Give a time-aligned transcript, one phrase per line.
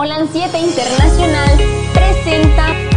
[0.00, 1.58] Holan 7 Internacional
[1.92, 2.89] presenta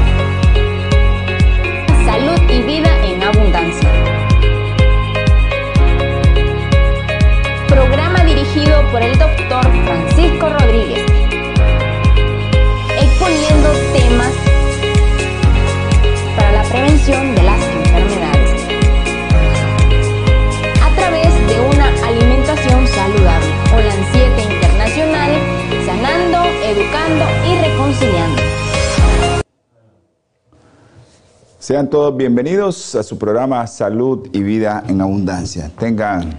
[31.74, 35.72] Sean todos bienvenidos a su programa Salud y Vida en Abundancia.
[35.80, 36.32] Tengan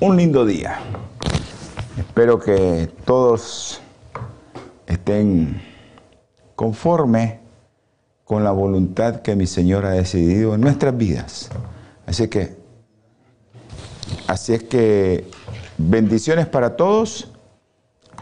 [0.00, 0.76] un lindo día.
[1.96, 3.80] Espero que todos
[4.86, 5.62] estén
[6.54, 7.40] conforme
[8.22, 11.48] con la voluntad que mi Señor ha decidido en nuestras vidas.
[12.04, 12.54] Así que,
[14.26, 15.24] así es que
[15.78, 17.32] bendiciones para todos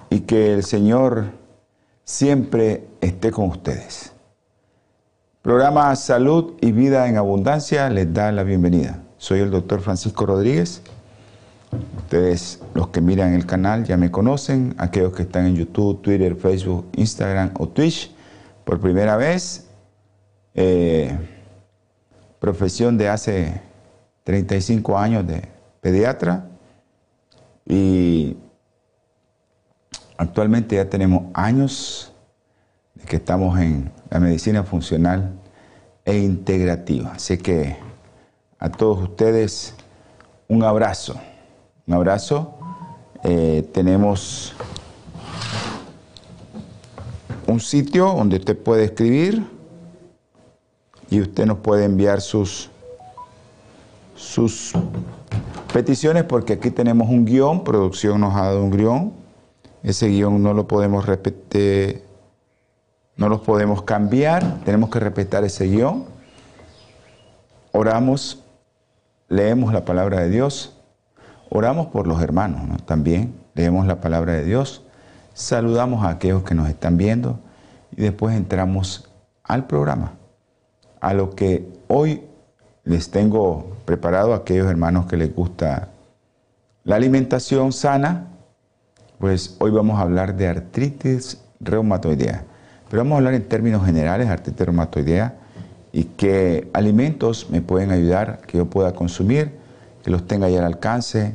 [0.08, 1.32] y que el Señor
[2.04, 4.12] siempre esté con ustedes.
[5.48, 9.02] Programa Salud y Vida en Abundancia les da la bienvenida.
[9.16, 10.82] Soy el doctor Francisco Rodríguez.
[11.96, 14.74] Ustedes, los que miran el canal, ya me conocen.
[14.76, 18.14] Aquellos que están en YouTube, Twitter, Facebook, Instagram o Twitch
[18.66, 19.66] por primera vez.
[20.52, 21.16] Eh,
[22.40, 23.62] profesión de hace
[24.24, 25.48] 35 años de
[25.80, 26.44] pediatra.
[27.64, 28.36] Y
[30.18, 32.12] actualmente ya tenemos años
[32.96, 35.37] de que estamos en la medicina funcional
[36.08, 37.12] e integrativa.
[37.12, 37.76] Así que
[38.58, 39.74] a todos ustedes
[40.48, 41.20] un abrazo,
[41.86, 42.54] un abrazo.
[43.22, 44.54] Eh, tenemos
[47.46, 49.44] un sitio donde usted puede escribir
[51.10, 52.70] y usted nos puede enviar sus,
[54.16, 54.72] sus
[55.74, 59.12] peticiones porque aquí tenemos un guion, producción nos ha dado un guion,
[59.82, 62.07] ese guion no lo podemos repetir
[63.18, 66.04] no los podemos cambiar, tenemos que respetar ese guion.
[67.72, 68.44] Oramos,
[69.28, 70.78] leemos la palabra de Dios,
[71.50, 72.76] oramos por los hermanos ¿no?
[72.78, 74.84] también, leemos la palabra de Dios,
[75.34, 77.40] saludamos a aquellos que nos están viendo
[77.96, 79.10] y después entramos
[79.42, 80.12] al programa,
[81.00, 82.22] a lo que hoy
[82.84, 85.88] les tengo preparado a aquellos hermanos que les gusta
[86.84, 88.28] la alimentación sana,
[89.18, 92.44] pues hoy vamos a hablar de artritis reumatoidea.
[92.88, 95.38] Pero vamos a hablar en términos generales, artritis reumatoidea,
[95.92, 99.52] y qué alimentos me pueden ayudar, que yo pueda consumir,
[100.02, 101.34] que los tenga ya al alcance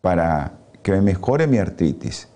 [0.00, 0.52] para
[0.82, 2.28] que me mejore mi artritis.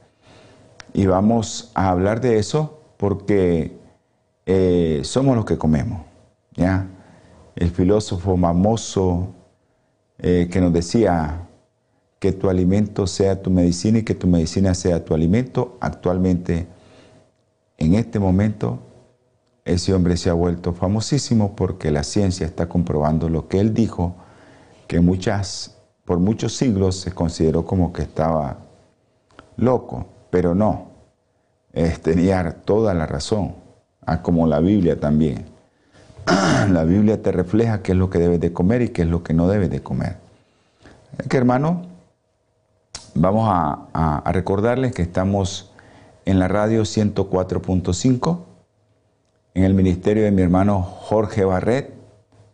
[0.92, 3.76] Y vamos a hablar de eso porque
[4.46, 6.02] eh, somos los que comemos.
[6.54, 6.86] ¿ya?
[7.56, 9.28] El filósofo Mamoso
[10.18, 11.40] eh, que nos decía
[12.18, 16.66] que tu alimento sea tu medicina y que tu medicina sea tu alimento, actualmente
[17.78, 18.78] en este momento,
[19.64, 24.14] ese hombre se ha vuelto famosísimo porque la ciencia está comprobando lo que él dijo,
[24.86, 28.58] que muchas, por muchos siglos se consideró como que estaba
[29.56, 30.88] loco, pero no,
[32.02, 33.54] tenía toda la razón,
[34.06, 35.46] ah, como la Biblia también.
[36.70, 39.22] la Biblia te refleja qué es lo que debes de comer y qué es lo
[39.22, 40.16] que no debes de comer.
[41.28, 41.82] que hermano,
[43.14, 45.73] vamos a recordarles que estamos
[46.24, 48.38] en la radio 104.5,
[49.54, 51.92] en el ministerio de mi hermano Jorge Barret,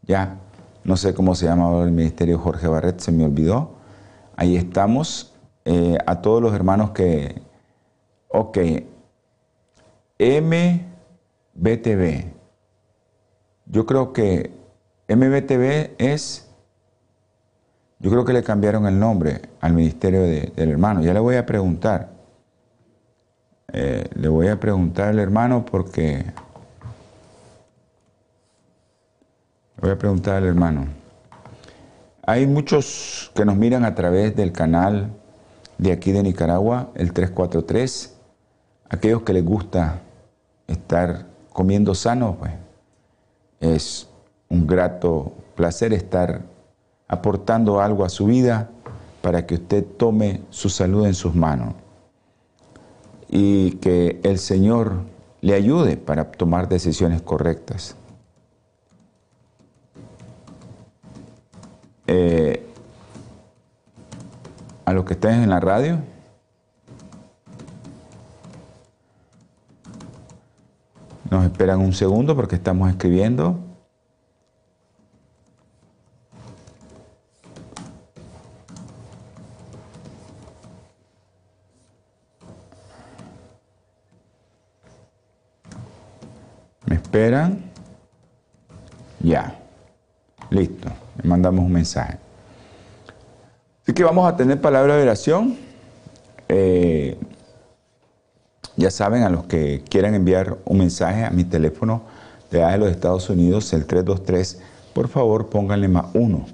[0.02, 0.38] ya
[0.84, 3.72] no sé cómo se llama el ministerio Jorge Barret, se me olvidó.
[4.36, 5.34] Ahí estamos.
[5.64, 7.42] Eh, a todos los hermanos que,
[8.28, 8.58] ok,
[10.18, 12.24] MBTV.
[13.66, 14.50] Yo creo que
[15.08, 16.48] MBTV es,
[17.98, 21.02] yo creo que le cambiaron el nombre al ministerio del hermano.
[21.02, 22.19] Ya le voy a preguntar.
[23.72, 26.24] Eh, le voy a preguntar al hermano porque...
[29.76, 30.88] Le voy a preguntar al hermano.
[32.22, 35.10] Hay muchos que nos miran a través del canal
[35.78, 38.16] de aquí de Nicaragua, el 343.
[38.88, 40.00] Aquellos que les gusta
[40.66, 42.52] estar comiendo sano, pues
[43.60, 44.08] es
[44.48, 46.42] un grato placer estar
[47.08, 48.68] aportando algo a su vida
[49.22, 51.74] para que usted tome su salud en sus manos
[53.32, 55.04] y que el Señor
[55.40, 57.94] le ayude para tomar decisiones correctas.
[62.08, 62.66] Eh,
[64.84, 66.00] a los que estén en la radio,
[71.30, 73.69] nos esperan un segundo porque estamos escribiendo.
[87.10, 87.64] Esperan.
[89.20, 89.58] Ya.
[90.48, 90.88] Listo.
[91.20, 92.18] Le mandamos un mensaje.
[93.82, 95.56] Así que vamos a tener palabra de oración.
[96.48, 97.18] Eh,
[98.76, 102.02] ya saben, a los que quieran enviar un mensaje a mi teléfono
[102.52, 104.60] de los Estados Unidos, el 323,
[104.94, 106.46] por favor pónganle más uno.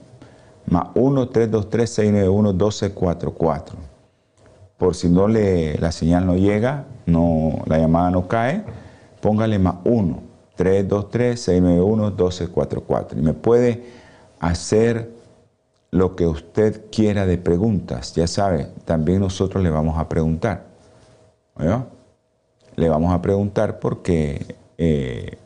[0.67, 3.77] Más 1 323 691 1244.
[4.79, 8.65] Por si no le, la señal no llega, no, la llamada no cae,
[9.21, 10.26] póngale más 1
[10.57, 13.19] 323 691 1244.
[13.19, 13.85] Y me puede
[14.41, 15.11] hacer
[15.91, 18.15] lo que usted quiera de preguntas.
[18.15, 20.65] Ya sabe, también nosotros le vamos a preguntar.
[22.77, 25.39] Le vamos a preguntar porque eh,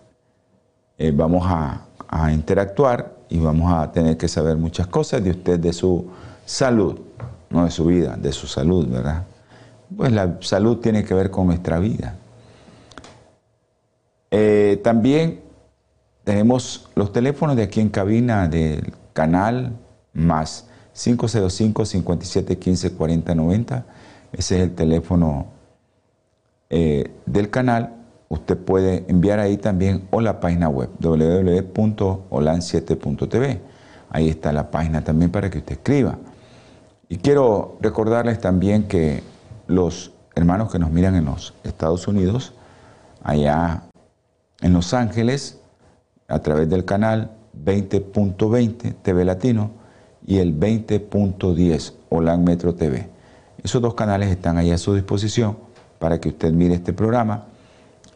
[0.99, 5.73] eh, vamos a interactuar y vamos a tener que saber muchas cosas de usted, de
[5.73, 6.07] su
[6.45, 6.99] salud,
[7.49, 9.25] no de su vida, de su salud, ¿verdad?
[9.97, 12.17] Pues la salud tiene que ver con nuestra vida.
[14.31, 15.41] Eh, también
[16.25, 19.77] tenemos los teléfonos de aquí en cabina del canal
[20.13, 23.87] más 505 57 15 40 90.
[24.33, 25.49] Ese es el teléfono
[26.69, 27.97] eh, del canal.
[28.29, 33.61] Usted puede enviar ahí también o la página web www.olan7.tv.
[34.11, 36.17] Ahí está la página también para que usted escriba.
[37.09, 39.25] Y quiero recordarles también que
[39.67, 42.53] los hermanos que nos miran en los Estados Unidos,
[43.25, 43.90] allá
[44.61, 45.59] en Los Ángeles,
[46.29, 47.33] a través del canal
[47.65, 49.71] 20.20 TV Latino
[50.27, 53.09] y el 20.10 Olan Metro TV.
[53.63, 55.59] Esos dos canales están ahí a su disposición
[55.99, 57.47] para que usted mire este programa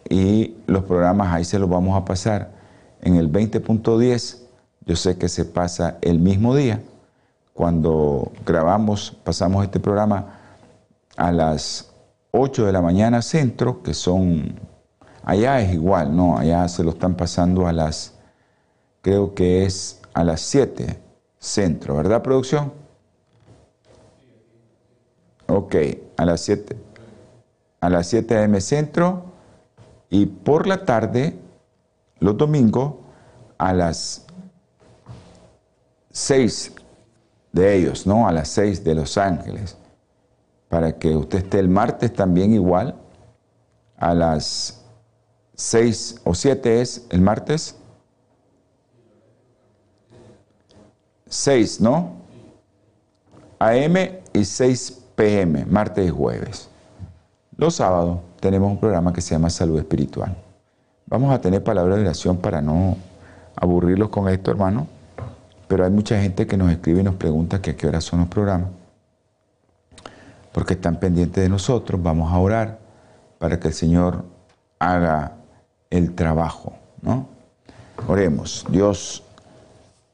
[0.08, 2.50] y los programas ahí se los vamos a pasar
[3.02, 4.38] en el 20.10.
[4.86, 6.80] Yo sé que se pasa el mismo día.
[7.52, 10.40] Cuando grabamos, pasamos este programa
[11.16, 11.92] a las
[12.32, 14.58] 8 de la mañana centro, que son,
[15.24, 16.38] allá es igual, ¿no?
[16.38, 18.14] Allá se lo están pasando a las,
[19.02, 20.98] creo que es a las 7
[21.38, 22.72] centro, ¿verdad, producción?
[25.46, 25.76] Ok,
[26.16, 26.76] a las 7,
[27.80, 29.24] a las 7 am centro
[30.10, 31.38] y por la tarde,
[32.20, 32.94] los domingos,
[33.58, 34.26] a las
[36.10, 36.72] 6
[37.52, 38.26] de ellos, ¿no?
[38.26, 39.76] A las 6 de Los Ángeles
[40.74, 42.96] para que usted esté el martes también igual,
[43.96, 44.83] a las
[45.56, 47.76] 6 o 7 es el martes.
[51.28, 52.12] 6, ¿no?
[53.58, 53.96] AM
[54.32, 56.68] y 6 PM, martes y jueves.
[57.56, 60.36] Los sábados tenemos un programa que se llama Salud Espiritual.
[61.06, 62.96] Vamos a tener palabras de oración para no
[63.56, 64.88] aburrirlos con esto, hermano.
[65.68, 68.20] Pero hay mucha gente que nos escribe y nos pregunta que a qué hora son
[68.20, 68.70] los programas
[70.54, 72.00] porque están pendientes de nosotros.
[72.00, 72.78] Vamos a orar
[73.38, 74.24] para que el Señor
[74.78, 75.32] haga
[75.96, 77.28] el trabajo, ¿no?
[78.08, 78.64] Oremos.
[78.68, 79.22] Dios,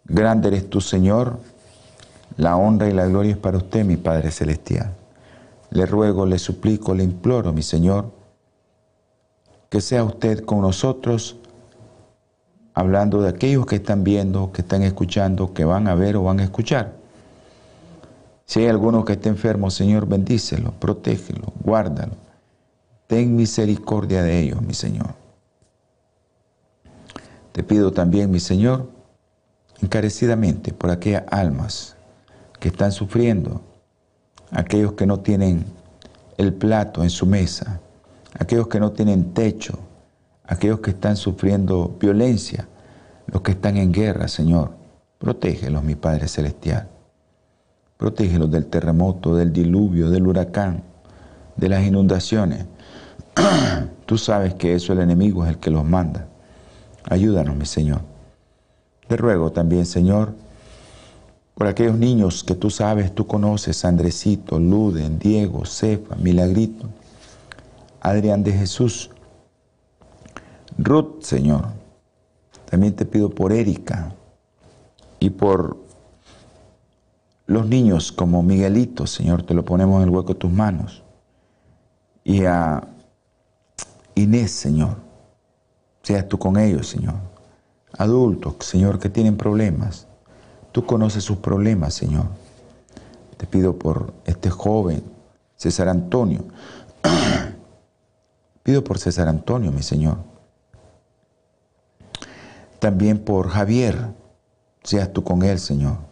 [0.05, 1.39] grande eres tú, Señor.
[2.37, 4.95] La honra y la gloria es para usted, mi Padre Celestial.
[5.71, 8.11] Le ruego, le suplico, le imploro, mi Señor,
[9.69, 11.37] que sea usted con nosotros,
[12.75, 16.41] hablando de aquellos que están viendo, que están escuchando, que van a ver o van
[16.41, 17.01] a escuchar
[18.51, 22.15] si hay alguno que esté enfermo, Señor, bendícelo, protégelo, guárdalo.
[23.07, 25.15] Ten misericordia de ellos, mi Señor.
[27.53, 28.91] Te pido también, mi Señor,
[29.83, 31.97] encarecidamente por aquellas almas
[32.59, 33.63] que están sufriendo,
[34.51, 35.65] aquellos que no tienen
[36.37, 37.81] el plato en su mesa,
[38.39, 39.79] aquellos que no tienen techo,
[40.45, 42.69] aquellos que están sufriendo violencia,
[43.27, 44.73] los que están en guerra, Señor.
[45.19, 46.89] Protégelos, mi Padre Celestial.
[47.97, 50.83] Protégelos del terremoto, del diluvio, del huracán,
[51.57, 52.65] de las inundaciones.
[54.07, 56.30] Tú sabes que eso el enemigo es el que los manda.
[57.11, 58.03] Ayúdanos, mi Señor.
[59.09, 60.33] Te ruego también, Señor,
[61.57, 66.89] por aquellos niños que tú sabes, tú conoces, Andresito, Luden, Diego, Cefa, Milagrito,
[68.01, 69.11] Adrián de Jesús,
[70.79, 71.67] Ruth, Señor.
[72.71, 74.15] También te pido por Erika
[75.19, 75.79] y por
[77.49, 81.03] los niños como Miguelito, Señor, te lo ponemos en el hueco de tus manos.
[82.23, 82.87] Y a
[84.15, 85.10] Inés, Señor,
[86.03, 87.15] seas tú con ellos, Señor.
[87.99, 90.07] Adultos, Señor, que tienen problemas.
[90.73, 92.27] Tú conoces sus problemas, Señor.
[93.37, 95.03] Te pido por este joven,
[95.57, 96.45] César Antonio.
[98.63, 100.19] pido por César Antonio, mi Señor.
[102.79, 103.97] También por Javier,
[104.83, 106.11] seas tú con él, Señor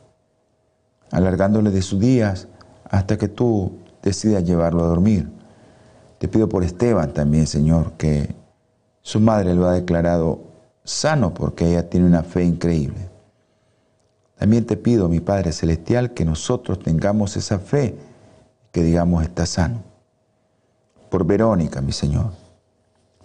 [1.11, 2.49] alargándole de sus días
[2.85, 5.31] hasta que tú decidas llevarlo a dormir.
[6.19, 8.35] Te pido por Esteban también, Señor, que
[9.09, 10.41] su madre lo ha declarado
[10.85, 13.09] sano porque ella tiene una fe increíble.
[14.37, 17.97] También te pido, mi Padre Celestial, que nosotros tengamos esa fe,
[18.71, 19.83] que digamos está sano.
[21.09, 22.33] Por Verónica, mi Señor,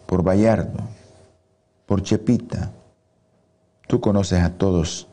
[0.06, 0.80] por Bayardo,
[1.86, 2.72] por Chepita.
[3.86, 5.10] Tú conoces a todos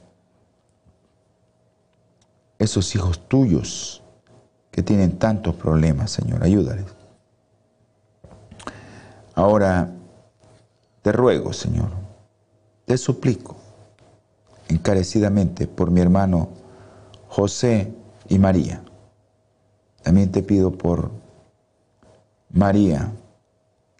[2.60, 4.04] esos hijos tuyos
[4.70, 6.44] que tienen tantos problemas, Señor.
[6.44, 6.86] Ayúdales.
[9.34, 9.94] Ahora,
[11.02, 11.90] te ruego, Señor,
[12.84, 13.56] te suplico
[14.68, 16.48] encarecidamente por mi hermano
[17.28, 17.92] José
[18.28, 18.82] y María.
[20.02, 21.10] También te pido por
[22.50, 23.12] María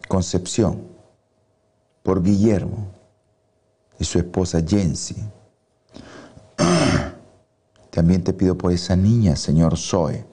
[0.09, 0.83] Concepción,
[2.03, 2.89] por Guillermo
[3.99, 5.17] y su esposa Jensi.
[7.91, 10.25] También te pido por esa niña, Señor Zoe.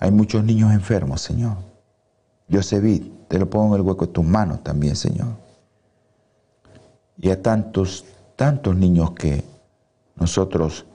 [0.00, 1.56] Hay muchos niños enfermos, Señor.
[2.48, 5.28] Yo vi, te lo pongo en el hueco de tus manos también, Señor.
[7.20, 8.04] Y a tantos
[8.38, 9.42] tantos niños que
[10.14, 10.86] nosotros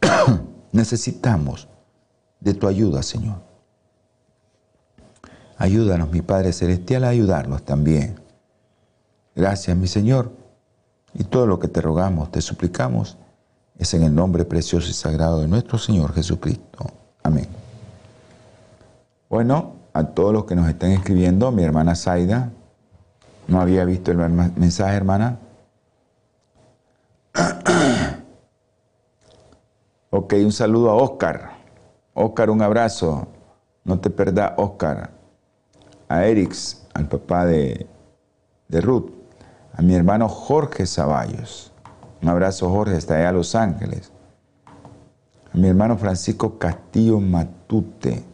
[0.72, 1.68] necesitamos
[2.40, 3.36] de tu ayuda, Señor.
[5.56, 8.20] Ayúdanos, mi Padre Celestial, a ayudarlos también.
[9.36, 10.32] Gracias, mi Señor.
[11.14, 13.16] Y todo lo que te rogamos, te suplicamos,
[13.78, 16.86] es en el nombre precioso y sagrado de nuestro Señor Jesucristo.
[17.22, 17.46] Amén.
[19.28, 22.50] Bueno, a todos los que nos están escribiendo, mi hermana Zaida,
[23.46, 25.38] no había visto el mensaje, hermana.
[30.10, 31.52] ok, un saludo a Oscar.
[32.12, 33.28] Oscar, un abrazo.
[33.84, 35.10] No te perdas, Oscar.
[36.08, 37.86] A Erix, al papá de,
[38.68, 39.10] de Ruth.
[39.74, 41.72] A mi hermano Jorge Zaballos.
[42.20, 44.10] Un abrazo, Jorge, está allá a Los Ángeles.
[45.52, 48.24] A mi hermano Francisco Castillo Matute,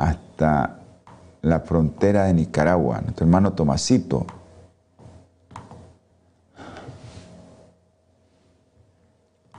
[0.00, 0.78] hasta
[1.42, 3.00] la frontera de Nicaragua.
[3.00, 4.26] Nuestro hermano Tomasito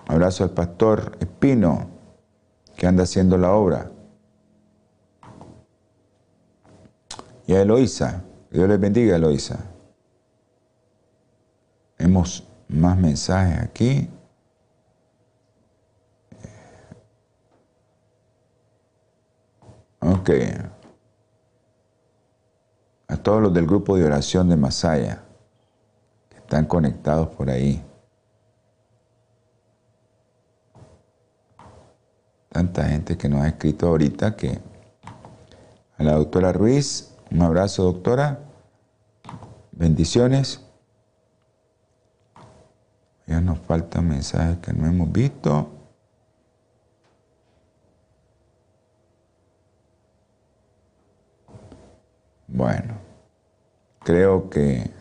[0.08, 1.88] Abrazo al pastor Espino,
[2.76, 3.90] que anda haciendo la obra.
[7.48, 8.22] Y a Eloísa,
[8.52, 9.60] Dios les bendiga, Eloísa.
[11.98, 14.10] Hemos más mensajes aquí.
[20.02, 20.30] Ok.
[23.08, 25.24] A todos los del grupo de oración de Masaya,
[26.30, 27.84] que están conectados por ahí.
[32.52, 34.60] tanta gente que nos ha escrito ahorita que
[35.98, 38.40] a la doctora Ruiz, un abrazo doctora,
[39.72, 40.62] bendiciones.
[43.26, 45.70] Ya nos faltan mensajes que no hemos visto.
[52.54, 52.96] Bueno,
[54.00, 54.92] creo que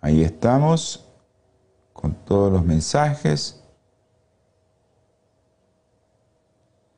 [0.00, 1.08] ahí estamos
[1.92, 3.62] con todos los mensajes.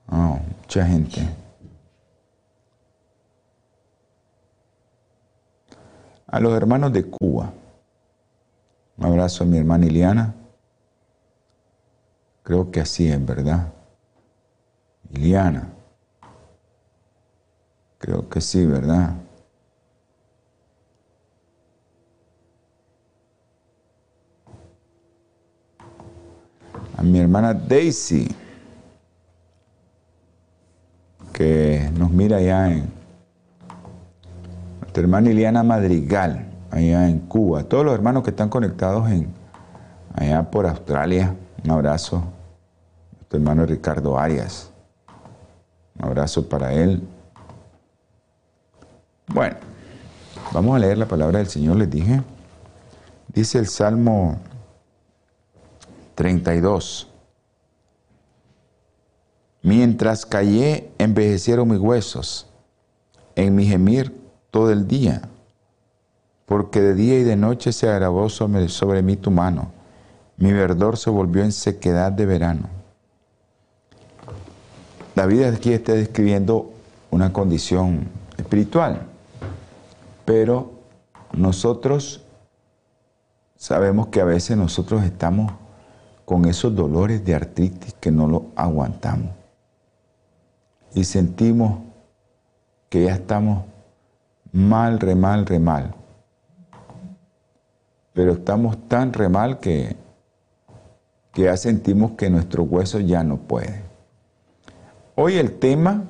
[0.09, 1.29] Oh, mucha gente.
[6.27, 7.53] A los hermanos de Cuba.
[8.97, 10.35] Un abrazo a mi hermana Iliana.
[12.43, 13.75] Creo que así es, ¿verdad?
[15.11, 15.74] Iliana.
[18.05, 19.15] Creo que sí, ¿verdad?
[26.99, 28.29] a mi hermana Daisy,
[31.33, 32.93] que nos mira allá en
[34.83, 39.29] nuestra hermana Iliana Madrigal, allá en Cuba, todos los hermanos que están conectados en,
[40.15, 41.35] allá por Australia,
[41.65, 42.23] un abrazo,
[43.15, 44.71] nuestro hermano Ricardo Arias,
[45.99, 47.03] un abrazo para él.
[49.27, 49.57] Bueno,
[50.53, 52.23] vamos a leer la palabra del Señor, les dije.
[53.29, 54.39] Dice el Salmo
[56.15, 57.09] 32.
[59.63, 62.47] Mientras callé, envejecieron mis huesos,
[63.35, 64.15] en mi gemir
[64.51, 65.23] todo el día,
[66.45, 69.73] porque de día y de noche se agravó sobre, mí tu mano,
[70.37, 72.69] mi verdor se volvió en sequedad de verano.
[75.17, 76.71] David aquí está describiendo
[77.11, 79.07] una condición espiritual,
[80.25, 80.73] pero
[81.33, 82.23] nosotros
[83.57, 85.53] sabemos que a veces nosotros estamos
[86.25, 89.31] con esos dolores de artritis que no lo aguantamos.
[90.95, 91.81] Y sentimos
[92.89, 93.65] que ya estamos
[94.53, 95.95] mal, re mal, re mal.
[98.13, 99.97] Pero estamos tan re mal que,
[101.33, 103.83] que ya sentimos que nuestro hueso ya no puede.
[105.17, 106.05] Hoy el tema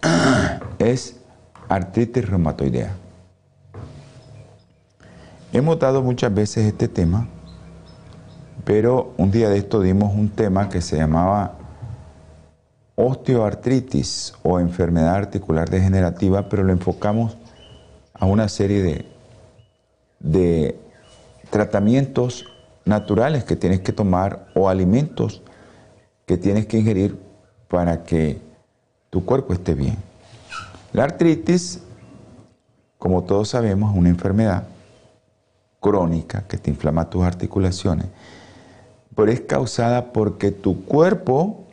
[0.78, 1.16] es
[1.68, 2.92] artritis reumatoidea.
[5.58, 7.26] Hemos dado muchas veces este tema,
[8.64, 11.56] pero un día de esto dimos un tema que se llamaba
[12.94, 17.36] osteoartritis o enfermedad articular degenerativa, pero lo enfocamos
[18.14, 19.06] a una serie de,
[20.20, 20.78] de
[21.50, 22.44] tratamientos
[22.84, 25.42] naturales que tienes que tomar o alimentos
[26.24, 27.18] que tienes que ingerir
[27.66, 28.40] para que
[29.10, 29.96] tu cuerpo esté bien.
[30.92, 31.82] La artritis,
[32.96, 34.62] como todos sabemos, es una enfermedad
[35.80, 38.06] crónica que te inflama tus articulaciones,
[39.14, 41.64] pero es causada porque tu cuerpo,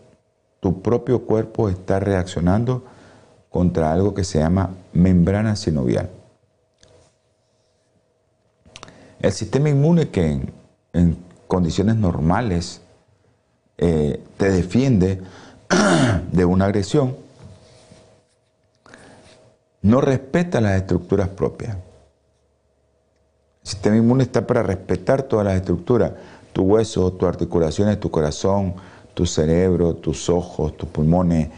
[0.59, 2.83] tu propio cuerpo está reaccionando
[3.49, 6.09] contra algo que se llama membrana sinovial.
[9.19, 10.41] El sistema inmune que
[10.93, 12.81] en, condiciones normales
[13.77, 15.21] eh, te defiende
[16.31, 17.15] de una agresión,
[19.81, 21.77] no respeta las estructuras propias.
[23.65, 26.11] El sistema inmune está para respetar todas las estructuras,
[26.53, 28.75] tu hueso, tus articulaciones, tu corazón,
[29.15, 31.49] tu cerebro, tus ojos, tus pulmones.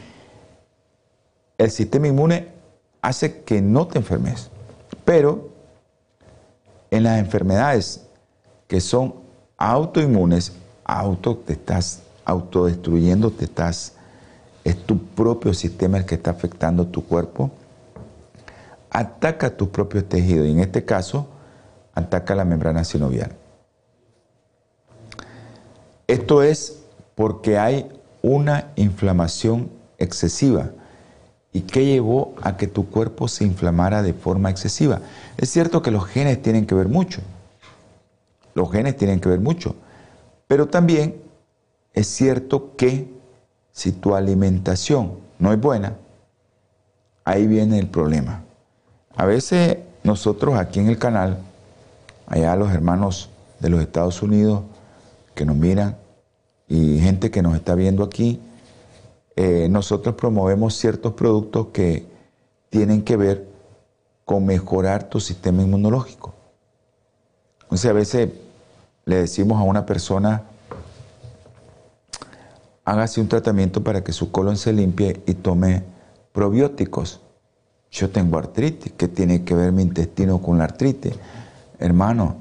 [1.58, 2.48] El sistema inmune
[3.02, 4.50] hace que no te enfermes,
[5.04, 5.50] pero
[6.92, 8.06] en las enfermedades
[8.70, 9.16] que son
[9.58, 10.54] autoinmunes,
[10.86, 13.98] auto te estás autodestruyendo, te estás
[14.64, 17.52] es tu propio sistema el que está afectando tu cuerpo
[18.90, 21.28] ataca tus propios tejidos y en este caso
[21.98, 23.32] ataca la membrana sinovial.
[26.06, 26.84] Esto es
[27.16, 27.90] porque hay
[28.22, 30.70] una inflamación excesiva.
[31.52, 35.02] ¿Y qué llevó a que tu cuerpo se inflamara de forma excesiva?
[35.38, 37.22] Es cierto que los genes tienen que ver mucho.
[38.54, 39.76] Los genes tienen que ver mucho.
[40.48, 41.20] Pero también
[41.94, 43.12] es cierto que
[43.72, 45.96] si tu alimentación no es buena,
[47.26, 48.44] ahí viene el problema.
[49.16, 51.40] A veces nosotros aquí en el canal,
[52.28, 54.62] allá los hermanos de los Estados Unidos
[55.34, 55.98] que nos miran
[56.68, 58.40] y gente que nos está viendo aquí,
[59.36, 62.06] eh, nosotros promovemos ciertos productos que
[62.70, 63.48] tienen que ver
[64.26, 66.34] con mejorar tu sistema inmunológico.
[67.64, 68.30] Entonces a veces
[69.06, 70.44] le decimos a una persona,
[72.84, 75.84] hágase un tratamiento para que su colon se limpie y tome
[76.34, 77.22] probióticos.
[77.90, 81.14] Yo tengo artritis, ¿qué tiene que ver mi intestino con la artritis?
[81.80, 82.38] Hermano,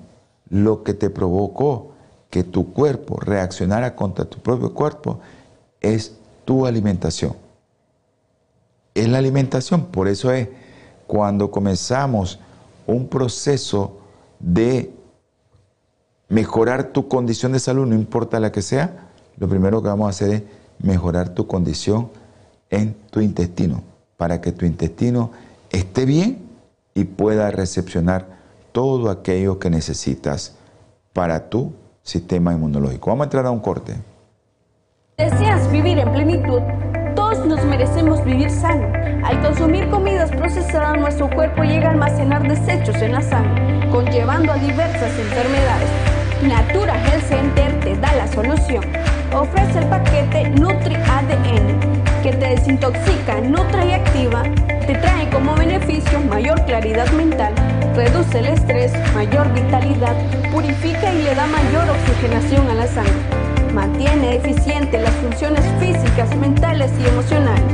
[0.49, 1.93] lo que te provocó
[2.31, 5.21] que tu cuerpo reaccionara contra tu propio cuerpo
[5.81, 7.35] es tu alimentación.
[8.95, 10.49] Es la alimentación, por eso es
[11.07, 12.39] cuando comenzamos
[12.87, 13.99] un proceso
[14.39, 14.93] de
[16.29, 20.11] mejorar tu condición de salud, no importa la que sea, lo primero que vamos a
[20.11, 20.43] hacer es
[20.79, 22.11] mejorar tu condición
[22.71, 23.83] en tu intestino
[24.17, 25.31] para que tu intestino
[25.71, 26.47] esté bien
[26.95, 28.37] y pueda recepcionar
[28.77, 30.55] todo aquello que necesitas
[31.15, 33.09] para tu sistema inmunológico.
[33.09, 33.97] Vamos a entrar a un corte.
[35.17, 36.61] ¿Deseas vivir en plenitud?
[37.15, 38.87] Todos nos merecemos vivir sano.
[39.25, 44.57] Al consumir comidas procesadas, nuestro cuerpo llega a almacenar desechos en la sangre, conllevando a
[44.57, 45.89] diversas enfermedades.
[46.43, 48.85] Natura Health Center te da la solución.
[49.35, 54.43] Ofrece el paquete Nutri ADN que te desintoxica, nutra y activa,
[54.87, 57.53] te trae como beneficio mayor claridad mental,
[57.97, 60.15] reduce el estrés, mayor vitalidad,
[60.53, 63.13] purifica y le da mayor oxigenación a la sangre,
[63.75, 67.65] mantiene eficiente las funciones físicas, mentales y emocionales,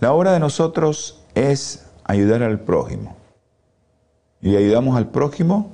[0.00, 3.19] La obra de nosotros es ayudar al prójimo.
[4.42, 5.70] Y ayudamos al prójimo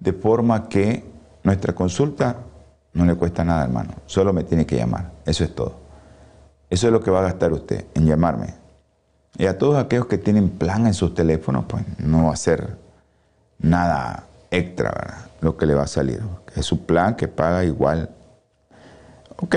[0.00, 1.04] de forma que
[1.42, 2.36] nuestra consulta
[2.92, 3.94] no le cuesta nada, hermano.
[4.06, 5.12] Solo me tiene que llamar.
[5.24, 5.74] Eso es todo.
[6.70, 8.54] Eso es lo que va a gastar usted en llamarme.
[9.36, 12.76] Y a todos aquellos que tienen plan en sus teléfonos, pues no va a ser
[13.58, 15.26] nada extra, ¿verdad?
[15.40, 16.22] Lo que le va a salir.
[16.54, 18.10] Es su plan que paga igual.
[19.36, 19.56] Ok,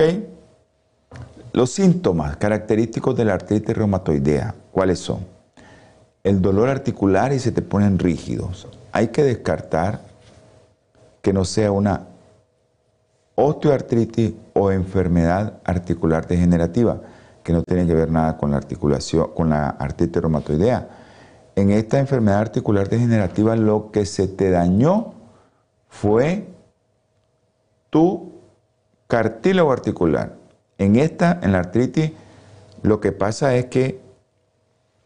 [1.52, 5.37] los síntomas característicos de la artritis reumatoidea, ¿cuáles son?
[6.28, 8.68] El dolor articular y se te ponen rígidos.
[8.92, 10.02] hay que descartar
[11.22, 12.02] que no sea una
[13.34, 17.00] osteoartritis o enfermedad articular degenerativa,
[17.42, 20.90] que no tiene que ver nada con la articulación, con la artritis reumatoidea.
[21.56, 25.14] En esta enfermedad articular degenerativa lo que se te dañó
[25.88, 26.46] fue
[27.88, 28.32] tu
[29.06, 30.34] cartílago articular.
[30.76, 32.12] En esta, en la artritis,
[32.82, 34.07] lo que pasa es que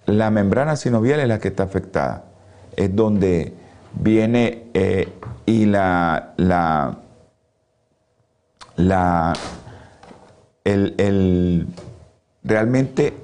[0.07, 2.25] la membrana sinovial es la que está afectada.
[2.77, 3.53] Es donde
[3.95, 5.09] viene eh,
[5.47, 6.99] y la, la,
[8.77, 9.33] la
[10.65, 11.67] el,
[12.43, 13.15] realmente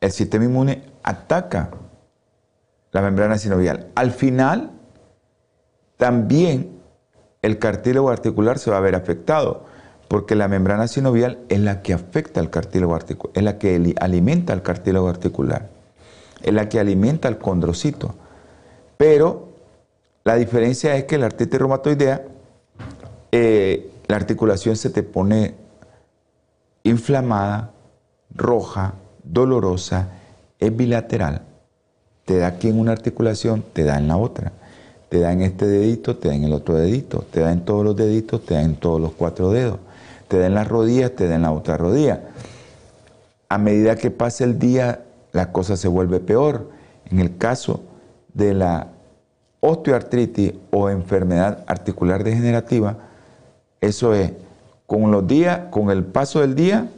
[0.00, 1.70] el sistema inmune ataca
[2.92, 3.88] la membrana sinovial.
[3.94, 4.70] Al final,
[5.96, 6.80] también
[7.42, 9.64] el cartílago articular se va a ver afectado,
[10.08, 14.52] porque la membrana sinovial es la que afecta al cartílago articular, es la que alimenta
[14.52, 15.68] al cartílago articular,
[16.46, 18.14] es la que alimenta al condrocito.
[18.96, 19.48] Pero
[20.24, 22.24] la diferencia es que la artritis reumatoidea,
[23.32, 25.54] eh, la articulación se te pone
[26.84, 27.72] inflamada,
[28.34, 30.08] roja, dolorosa,
[30.58, 31.42] es bilateral.
[32.24, 34.52] Te da aquí en una articulación, te da en la otra.
[35.08, 37.24] Te da en este dedito, te da en el otro dedito.
[37.30, 39.78] Te da en todos los deditos, te da en todos los cuatro dedos.
[40.28, 42.22] Te da en las rodillas, te da en la otra rodilla.
[43.48, 45.05] A medida que pasa el día,
[45.36, 46.70] la cosa se vuelve peor.
[47.10, 47.82] En el caso
[48.32, 48.88] de la
[49.60, 52.96] osteoartritis o enfermedad articular degenerativa,
[53.80, 54.32] eso es,
[54.86, 56.88] con los días, con el paso del día,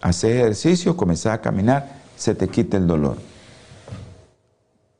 [0.00, 3.16] haces ejercicio, comenzás a caminar, se te quita el dolor.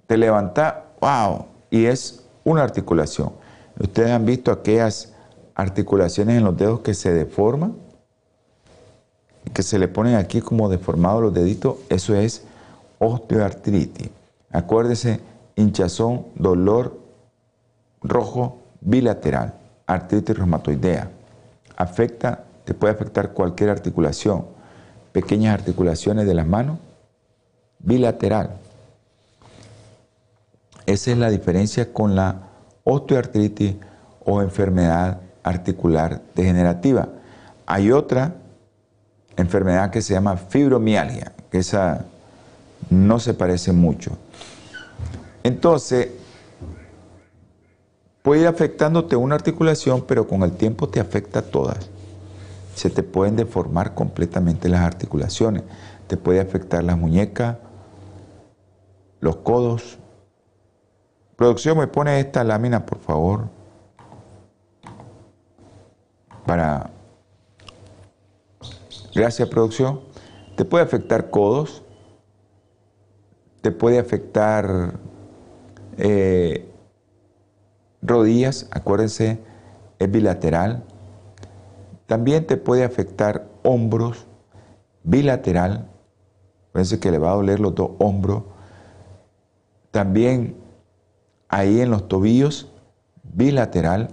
[0.07, 3.33] Te levantas, wow, y es una articulación.
[3.79, 5.13] Ustedes han visto aquellas
[5.55, 7.77] articulaciones en los dedos que se deforman,
[9.55, 12.48] que se le ponen aquí como deformados los deditos, eso es
[12.99, 14.11] osteoartritis.
[14.51, 15.21] Acuérdese,
[15.57, 16.99] hinchazón, dolor
[18.03, 19.55] rojo bilateral,
[19.87, 21.11] artritis reumatoidea.
[21.77, 24.47] Afecta, te puede afectar cualquier articulación,
[25.13, 26.79] pequeñas articulaciones de las manos,
[27.79, 28.57] bilateral.
[30.87, 32.49] Esa es la diferencia con la
[32.85, 33.77] osteoartritis
[34.25, 37.09] o enfermedad articular degenerativa.
[37.67, 38.35] Hay otra
[39.37, 42.05] enfermedad que se llama fibromialgia, que esa
[42.91, 44.13] no se parece mucho.
[45.43, 46.09] Entonces,
[48.23, 51.89] puede ir afectándote una articulación, pero con el tiempo te afecta a todas.
[52.75, 55.63] Se te pueden deformar completamente las articulaciones.
[56.07, 57.57] Te puede afectar las muñecas,
[59.21, 59.99] los codos.
[61.37, 63.49] Producción, me pone esta lámina, por favor,
[66.47, 66.91] para...
[69.15, 70.01] Gracias, producción.
[70.57, 71.83] Te puede afectar codos,
[73.61, 74.99] te puede afectar
[75.97, 76.69] eh,
[78.03, 79.41] rodillas, acuérdense,
[79.99, 80.85] es bilateral.
[82.07, 84.27] También te puede afectar hombros,
[85.03, 85.89] bilateral.
[86.69, 88.45] Acuérdense que le va a doler los dos hombros.
[89.91, 90.57] También
[91.49, 92.71] ahí en los tobillos,
[93.23, 94.09] bilateral.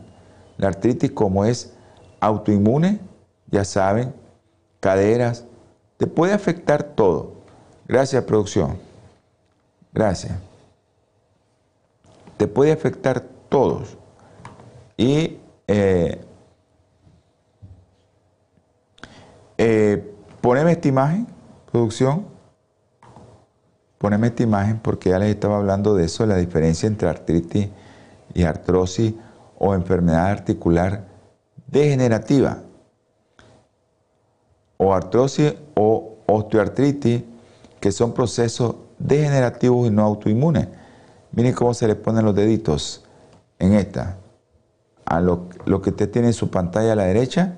[0.57, 1.73] La artritis como es
[2.19, 2.99] autoinmune,
[3.51, 4.13] ya saben,
[4.79, 5.45] caderas,
[5.97, 7.33] te puede afectar todo.
[7.87, 8.84] Gracias, producción.
[9.95, 10.33] Gracias.
[12.35, 13.97] Te puede afectar todos.
[14.97, 16.21] Y eh,
[19.57, 21.27] eh, poneme esta imagen,
[21.71, 22.25] producción.
[23.97, 27.69] Poneme esta imagen porque ya les estaba hablando de eso, la diferencia entre artritis
[28.33, 29.13] y artrosis
[29.57, 31.05] o enfermedad articular
[31.67, 32.63] degenerativa.
[34.75, 37.23] O artrosis o osteoartritis,
[37.79, 40.67] que son procesos degenerativos y no autoinmunes.
[41.31, 43.03] Miren cómo se le ponen los deditos
[43.59, 44.17] en esta,
[45.05, 45.49] a lo,
[45.81, 47.55] que usted tiene en su pantalla a la derecha,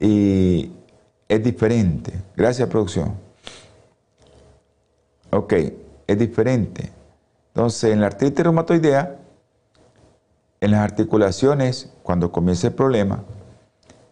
[0.00, 0.70] y
[1.28, 2.12] es diferente.
[2.36, 3.14] Gracias, producción.
[5.30, 5.54] Ok,
[6.06, 6.92] es diferente.
[7.48, 9.18] Entonces, en la artritis reumatoidea,
[10.60, 13.24] en las articulaciones, cuando comienza el problema,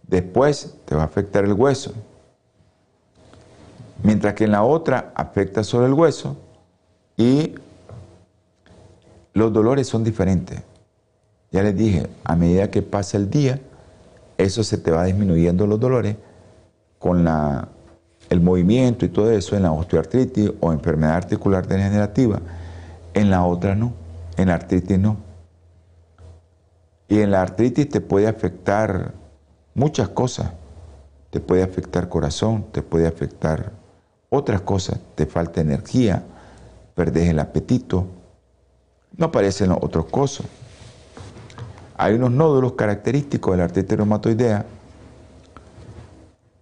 [0.02, 1.92] después te va a afectar el hueso.
[4.02, 6.36] Mientras que en la otra afecta solo el hueso
[7.16, 7.54] y
[9.32, 10.62] los dolores son diferentes.
[11.50, 13.60] Ya les dije, a medida que pasa el día,
[14.38, 16.16] eso se te va disminuyendo los dolores
[16.98, 17.68] con la,
[18.30, 22.40] el movimiento y todo eso en la osteoartritis o enfermedad articular degenerativa.
[23.14, 23.92] En la otra no,
[24.36, 25.16] en la artritis no.
[27.08, 29.12] Y en la artritis te puede afectar
[29.74, 30.52] muchas cosas.
[31.30, 33.72] Te puede afectar corazón, te puede afectar
[34.30, 34.98] otras cosas.
[35.14, 36.22] Te falta energía,
[36.94, 38.06] perdes el apetito,
[39.16, 40.46] no aparecen los otros cosos.
[41.96, 44.66] Hay unos nódulos característicos de la artritis reumatoidea,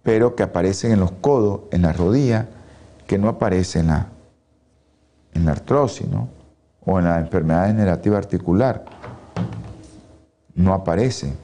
[0.03, 2.47] pero que aparecen en los codos, en la rodilla,
[3.07, 4.07] que no aparecen en la,
[5.33, 6.07] en la artrosis.
[6.87, 8.85] O en la enfermedad degenerativa articular.
[10.53, 11.35] No aparecen.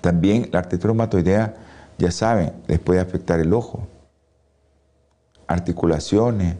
[0.00, 1.56] También la artritis reumatoidea,
[1.98, 3.86] ya saben, les puede afectar el ojo,
[5.48, 6.56] articulaciones,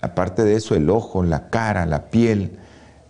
[0.00, 2.58] aparte de eso, el ojo, la cara, la piel.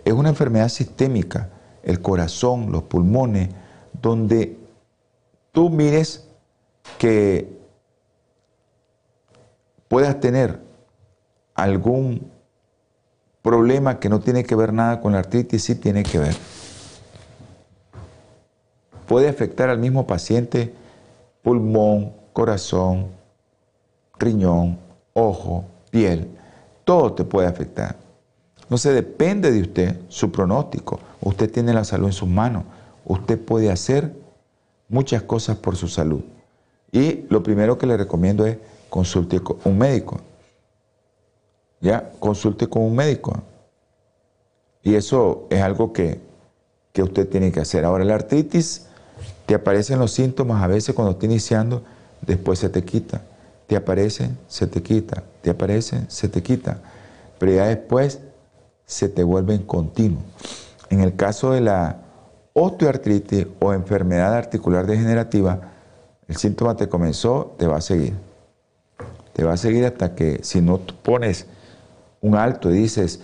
[0.04, 1.48] Es una enfermedad sistémica,
[1.82, 3.48] el corazón, los pulmones,
[4.02, 4.58] donde
[5.52, 6.28] tú mires
[6.98, 7.56] que
[9.88, 10.60] puedas tener
[11.54, 12.30] algún
[13.42, 16.36] problema que no tiene que ver nada con la artritis, sí tiene que ver.
[19.06, 20.74] Puede afectar al mismo paciente
[21.42, 23.06] pulmón, corazón,
[24.18, 24.85] riñón,
[25.16, 26.28] ojo, piel,
[26.84, 27.96] todo te puede afectar.
[28.68, 31.00] No se depende de usted su pronóstico.
[31.22, 32.64] Usted tiene la salud en sus manos.
[33.06, 34.14] Usted puede hacer
[34.88, 36.20] muchas cosas por su salud.
[36.92, 38.58] Y lo primero que le recomiendo es
[38.90, 40.20] consulte con un médico.
[41.80, 43.42] Ya, consulte con un médico.
[44.82, 46.20] Y eso es algo que,
[46.92, 47.86] que usted tiene que hacer.
[47.86, 48.86] Ahora, la artritis,
[49.46, 51.82] te aparecen los síntomas a veces cuando está iniciando,
[52.20, 53.22] después se te quita
[53.66, 56.78] te aparece, se te quita, te aparece, se te quita,
[57.38, 58.20] pero ya después
[58.84, 60.22] se te vuelven continuos.
[60.90, 61.98] En el caso de la
[62.52, 65.72] osteoartritis o enfermedad articular degenerativa,
[66.28, 68.14] el síntoma te comenzó, te va a seguir.
[69.32, 71.46] Te va a seguir hasta que si no pones
[72.20, 73.20] un alto y dices,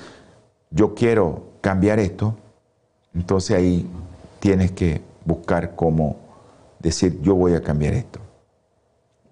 [0.70, 2.36] yo quiero cambiar esto,
[3.14, 3.88] entonces ahí
[4.40, 6.16] tienes que buscar cómo
[6.80, 8.21] decir, yo voy a cambiar esto.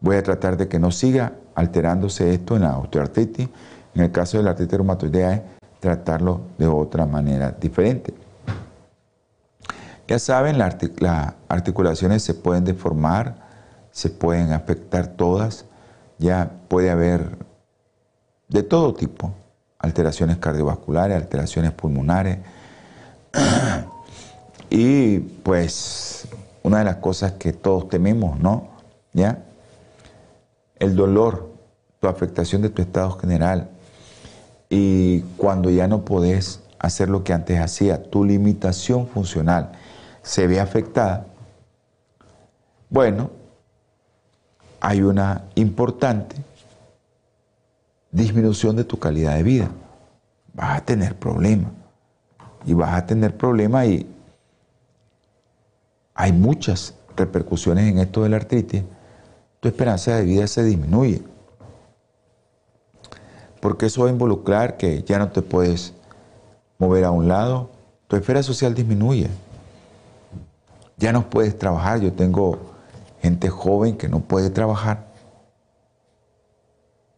[0.00, 3.48] Voy a tratar de que no siga alterándose esto en la osteoartritis.
[3.94, 5.42] En el caso de la artritis reumatoidea
[5.80, 8.14] tratarlo de otra manera diferente.
[10.06, 10.74] Ya saben, las
[11.48, 13.36] articulaciones se pueden deformar,
[13.92, 15.64] se pueden afectar todas,
[16.18, 17.38] ya puede haber
[18.48, 19.32] de todo tipo,
[19.78, 22.38] alteraciones cardiovasculares, alteraciones pulmonares.
[24.70, 26.26] y pues
[26.62, 28.68] una de las cosas que todos tememos, ¿no?
[29.12, 29.44] ¿Ya?
[30.80, 31.54] El dolor,
[32.00, 33.70] tu afectación de tu estado general.
[34.68, 39.72] Y cuando ya no podés hacer lo que antes hacía, tu limitación funcional
[40.22, 41.26] se ve afectada,
[42.88, 43.30] bueno,
[44.80, 46.36] hay una importante
[48.10, 49.70] disminución de tu calidad de vida.
[50.54, 51.72] Vas a tener problemas.
[52.66, 54.06] Y vas a tener problemas y
[56.14, 58.82] hay muchas repercusiones en esto de la artritis
[59.60, 61.22] tu esperanza de vida se disminuye.
[63.60, 65.92] Porque eso va a involucrar que ya no te puedes
[66.78, 67.70] mover a un lado,
[68.08, 69.28] tu esfera social disminuye.
[70.96, 72.00] Ya no puedes trabajar.
[72.00, 72.58] Yo tengo
[73.20, 75.10] gente joven que no puede trabajar.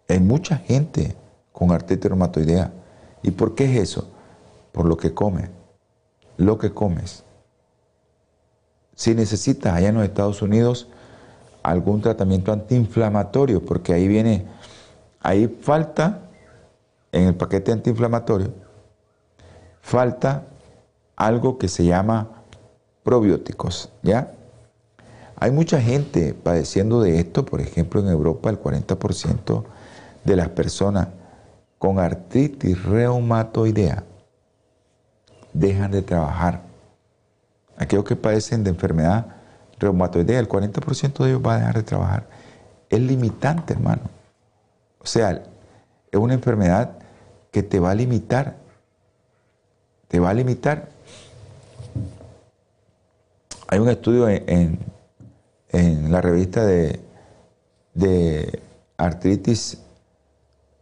[0.09, 1.16] Hay mucha gente
[1.52, 2.72] con artritis reumatoidea.
[3.22, 4.09] ¿Y por qué es eso?
[4.72, 5.48] Por lo que come,
[6.37, 7.24] lo que comes.
[8.94, 10.88] Si necesitas allá en los Estados Unidos
[11.62, 14.46] algún tratamiento antiinflamatorio, porque ahí viene,
[15.20, 16.20] ahí falta,
[17.12, 18.53] en el paquete antiinflamatorio,
[19.81, 20.44] falta
[21.16, 22.29] algo que se llama
[23.03, 24.33] probióticos, ¿ya?
[25.37, 29.64] Hay mucha gente padeciendo de esto, por ejemplo en Europa el 40%
[30.25, 31.09] de las personas
[31.79, 34.05] con artritis reumatoidea
[35.53, 36.62] dejan de trabajar.
[37.77, 39.41] Aquellos que padecen de enfermedad
[39.83, 42.27] reumatoidea, el 40% de ellos va a dejar de trabajar.
[42.88, 44.03] Es limitante, hermano.
[44.99, 45.42] O sea,
[46.11, 46.99] es una enfermedad
[47.51, 48.57] que te va a limitar.
[50.09, 50.88] Te va a limitar.
[53.68, 54.79] Hay un estudio en,
[56.11, 57.01] la revista de,
[57.95, 58.61] de
[58.99, 59.79] artritis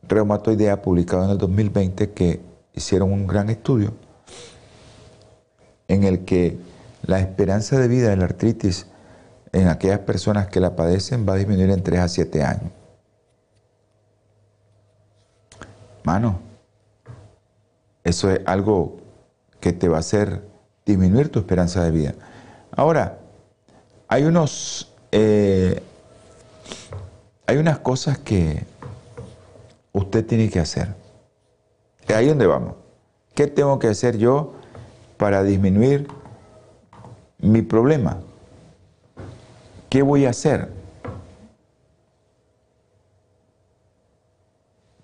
[0.03, 2.41] reumatoidea publicado en el 2020 que
[2.75, 3.93] hicieron un gran estudio
[5.87, 6.59] en el que
[7.03, 8.87] la esperanza de vida de la artritis
[9.53, 12.71] en aquellas personas que la padecen va a disminuir en 3 a 7 años.
[16.05, 16.41] Mano,
[18.05, 18.99] eso es algo
[19.61, 20.43] que te va a hacer
[20.87, 22.15] disminuir tu esperanza de vida.
[22.73, 23.19] Ahora,
[24.09, 25.83] hay unos, eh,
[27.47, 28.65] hay unas cosas que
[29.93, 30.95] usted tiene que hacer.
[32.09, 32.75] Ahí donde vamos.
[33.35, 34.55] ¿Qué tengo que hacer yo
[35.17, 36.09] para disminuir
[37.39, 38.19] mi problema?
[39.91, 40.71] ¿Qué voy a hacer?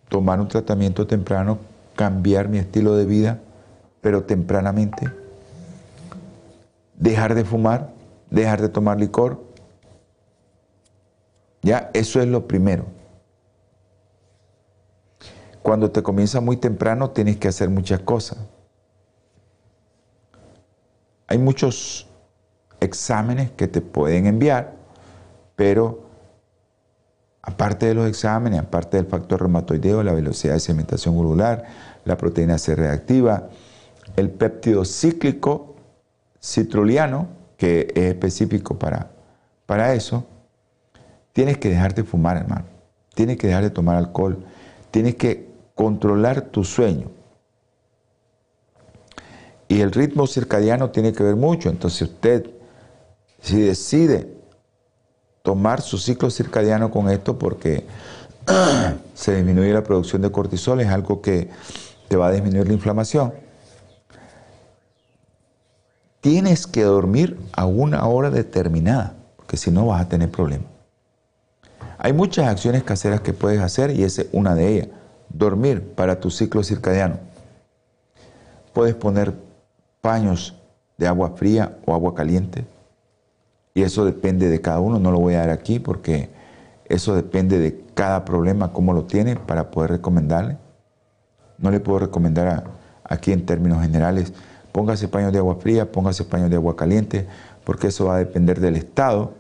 [0.08, 1.58] Tomar un tratamiento temprano
[1.96, 3.40] cambiar mi estilo de vida,
[4.00, 5.10] pero tempranamente.
[6.94, 7.90] Dejar de fumar,
[8.30, 9.42] dejar de tomar licor.
[11.62, 12.86] Ya, eso es lo primero.
[15.62, 18.38] Cuando te comienza muy temprano tienes que hacer muchas cosas.
[21.26, 22.06] Hay muchos
[22.78, 24.75] exámenes que te pueden enviar,
[25.56, 26.04] pero
[27.42, 31.64] aparte de los exámenes, aparte del factor reumatoideo, la velocidad de sedimentación globular,
[32.04, 33.48] la proteína C reactiva,
[34.16, 35.74] el péptido cíclico
[36.42, 39.10] citruliano, que es específico para,
[39.64, 40.26] para eso,
[41.32, 42.64] tienes que dejar de fumar, hermano.
[43.14, 44.44] Tienes que dejar de tomar alcohol.
[44.90, 47.10] Tienes que controlar tu sueño.
[49.68, 51.70] Y el ritmo circadiano tiene que ver mucho.
[51.70, 52.50] Entonces usted,
[53.40, 54.35] si decide
[55.46, 57.86] tomar su ciclo circadiano con esto porque
[59.14, 61.50] se disminuye la producción de cortisol, es algo que
[62.08, 63.32] te va a disminuir la inflamación.
[66.20, 70.66] Tienes que dormir a una hora determinada, porque si no vas a tener problemas.
[71.96, 74.88] Hay muchas acciones caseras que puedes hacer y esa es una de ellas.
[75.28, 77.20] Dormir para tu ciclo circadiano.
[78.72, 79.32] Puedes poner
[80.00, 80.56] paños
[80.98, 82.64] de agua fría o agua caliente.
[83.76, 84.98] Y eso depende de cada uno.
[84.98, 86.30] No lo voy a dar aquí porque
[86.86, 90.56] eso depende de cada problema, cómo lo tiene para poder recomendarle.
[91.58, 92.64] No le puedo recomendar
[93.04, 94.32] aquí en términos generales,
[94.72, 97.26] póngase paños de agua fría, póngase paños de agua caliente,
[97.64, 99.34] porque eso va a depender del estado,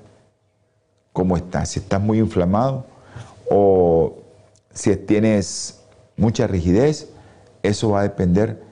[1.14, 1.64] cómo está.
[1.64, 2.84] Si estás muy inflamado
[3.50, 4.18] o
[4.74, 5.80] si tienes
[6.14, 7.08] mucha rigidez,
[7.62, 8.62] eso va a depender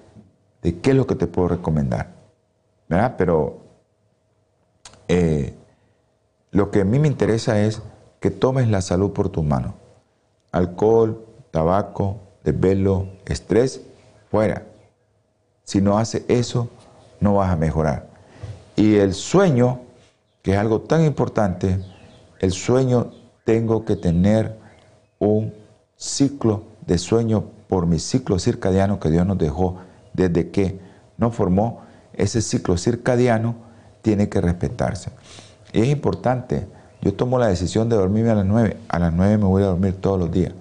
[0.60, 2.12] de qué es lo que te puedo recomendar.
[2.86, 3.14] ¿Verdad?
[3.16, 3.63] Pero
[5.08, 5.54] eh,
[6.50, 7.82] lo que a mí me interesa es
[8.20, 9.74] que tomes la salud por tus manos.
[10.52, 13.82] Alcohol, tabaco, desvelo, estrés,
[14.30, 14.66] fuera.
[15.64, 16.68] Si no haces eso,
[17.20, 18.06] no vas a mejorar.
[18.76, 19.80] Y el sueño,
[20.42, 21.80] que es algo tan importante,
[22.40, 23.10] el sueño
[23.44, 24.58] tengo que tener
[25.18, 25.54] un
[25.96, 29.78] ciclo de sueño por mi ciclo circadiano que Dios nos dejó
[30.12, 30.78] desde que
[31.16, 31.82] nos formó.
[32.12, 33.63] Ese ciclo circadiano
[34.04, 35.10] tiene que respetarse.
[35.72, 36.68] Es importante,
[37.02, 39.66] yo tomo la decisión de dormirme a las 9, a las 9 me voy a
[39.66, 40.52] dormir todos los días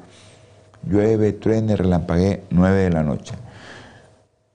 [0.87, 3.33] llueve, truene, relampaguee, 9 de la noche.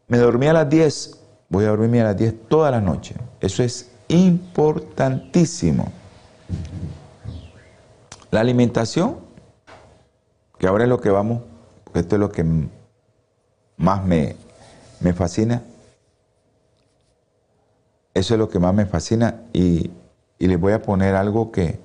[0.09, 3.15] Me dormí a las 10, voy a dormirme a las 10 toda la noche.
[3.41, 5.91] Eso es importantísimo.
[8.31, 9.17] La alimentación,
[10.59, 11.43] que ahora es lo que vamos,
[11.95, 12.45] esto es lo que
[13.77, 14.37] más me,
[15.01, 15.63] me fascina.
[18.19, 19.93] Eso es lo que más me fascina y,
[20.41, 21.79] les voy a poner algo que,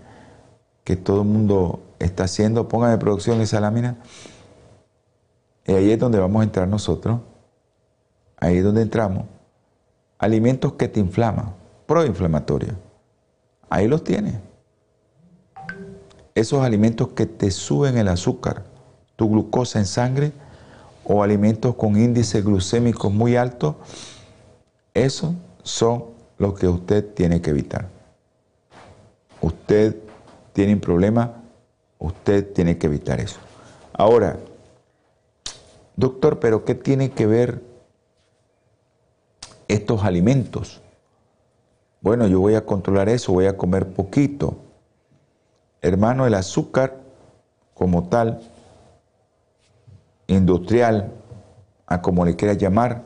[0.84, 2.67] que todo el mundo está haciendo.
[2.67, 3.98] Póngame producción esa lámina.
[5.67, 7.19] Y ahí es donde vamos a entrar nosotros.
[8.38, 9.26] Ahí es donde entramos.
[10.17, 11.54] Alimentos que te inflaman,
[11.86, 12.76] proinflamatorios.
[13.69, 14.36] Ahí los tienes.
[16.34, 18.63] Esos alimentos que te suben el azúcar,
[19.15, 20.32] tu glucosa en sangre,
[21.06, 23.76] o alimentos con índice glucémico muy alto,
[24.96, 27.88] esos son los que usted tiene que evitar.
[29.41, 29.98] Usted
[30.54, 31.43] tiene un problema,
[32.00, 33.39] usted tiene que evitar eso.
[33.93, 34.38] Ahora,
[35.96, 37.62] Doctor, pero ¿qué tiene que ver
[39.67, 40.82] estos alimentos?
[42.02, 44.58] Bueno, yo voy a controlar eso, voy a comer poquito.
[45.82, 47.00] Hermano, el azúcar
[47.74, 48.41] como tal,
[50.28, 51.12] industrial,
[51.86, 53.04] a como le quiera llamar,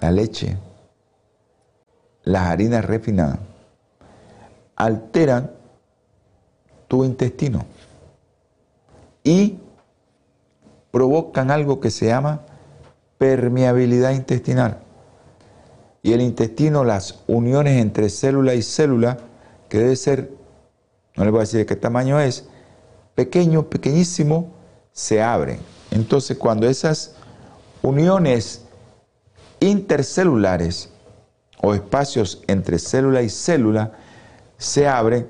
[0.00, 0.56] la leche,
[2.24, 3.38] las harinas refinadas,
[4.76, 5.50] alteran
[6.88, 7.64] tu intestino
[9.24, 9.58] y
[10.90, 12.42] provocan algo que se llama
[13.18, 14.78] permeabilidad intestinal.
[16.02, 19.18] Y el intestino, las uniones entre célula y célula,
[19.68, 20.32] que debe ser,
[21.16, 22.48] no le voy a decir de qué tamaño es,
[23.14, 24.52] pequeño, pequeñísimo,
[24.92, 25.60] se abren.
[25.90, 27.14] Entonces cuando esas
[27.82, 28.64] uniones
[29.60, 30.91] intercelulares
[31.62, 33.92] o espacios entre célula y célula
[34.58, 35.28] se abren,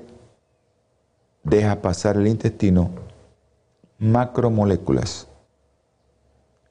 [1.43, 2.89] deja pasar el intestino
[3.99, 5.27] macromoléculas.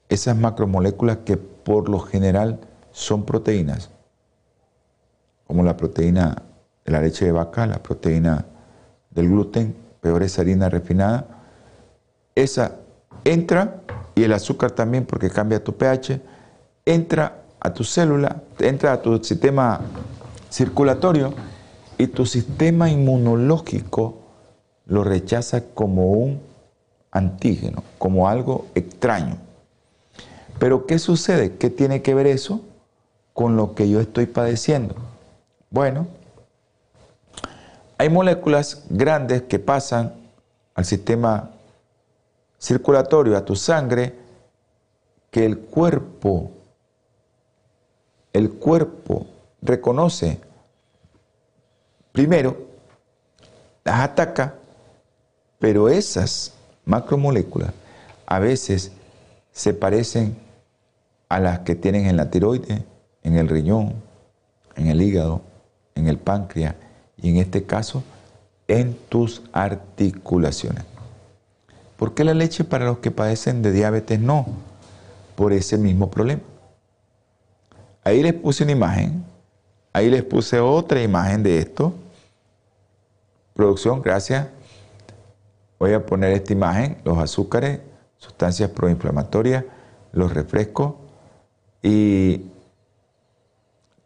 [0.08, 2.60] Esas macromoléculas que por lo general
[2.90, 3.90] son proteínas,
[5.46, 6.42] como la proteína
[6.84, 8.44] de la leche de vaca, la proteína
[9.10, 11.26] del gluten, peor esa harina refinada,
[12.34, 12.76] esa
[13.24, 13.80] entra
[14.14, 16.20] y el azúcar también porque cambia tu pH,
[16.84, 19.80] entra a tu célula, entra a tu sistema
[20.50, 21.32] circulatorio
[21.96, 24.18] y tu sistema inmunológico
[24.86, 26.40] lo rechaza como un
[27.12, 29.36] antígeno, como algo extraño.
[30.58, 31.56] Pero ¿qué sucede?
[31.56, 32.60] ¿Qué tiene que ver eso
[33.32, 34.96] con lo que yo estoy padeciendo?
[35.70, 36.08] Bueno,
[37.96, 40.14] hay moléculas grandes que pasan
[40.74, 41.50] al sistema
[42.58, 44.16] circulatorio, a tu sangre,
[45.30, 46.50] que el cuerpo,
[48.32, 49.26] el cuerpo
[49.60, 50.40] reconoce.
[52.12, 52.56] Primero,
[53.84, 54.54] las ataca,
[55.58, 56.54] pero esas
[56.84, 57.72] macromoléculas
[58.26, 58.92] a veces
[59.52, 60.36] se parecen
[61.28, 62.84] a las que tienen en la tiroide,
[63.22, 63.94] en el riñón,
[64.76, 65.42] en el hígado,
[65.94, 66.74] en el páncreas
[67.16, 68.02] y en este caso
[68.68, 70.84] en tus articulaciones.
[71.96, 74.46] ¿Por qué la leche para los que padecen de diabetes no?
[75.36, 76.42] Por ese mismo problema.
[78.04, 79.24] Ahí les puse una imagen,
[79.92, 81.92] ahí les puse otra imagen de esto.
[83.54, 84.48] Producción, gracias.
[85.78, 87.80] Voy a poner esta imagen, los azúcares,
[88.16, 89.64] sustancias proinflamatorias,
[90.12, 90.94] los refrescos
[91.82, 92.42] y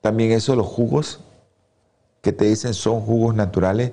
[0.00, 1.20] también eso, los jugos
[2.22, 3.92] que te dicen son jugos naturales,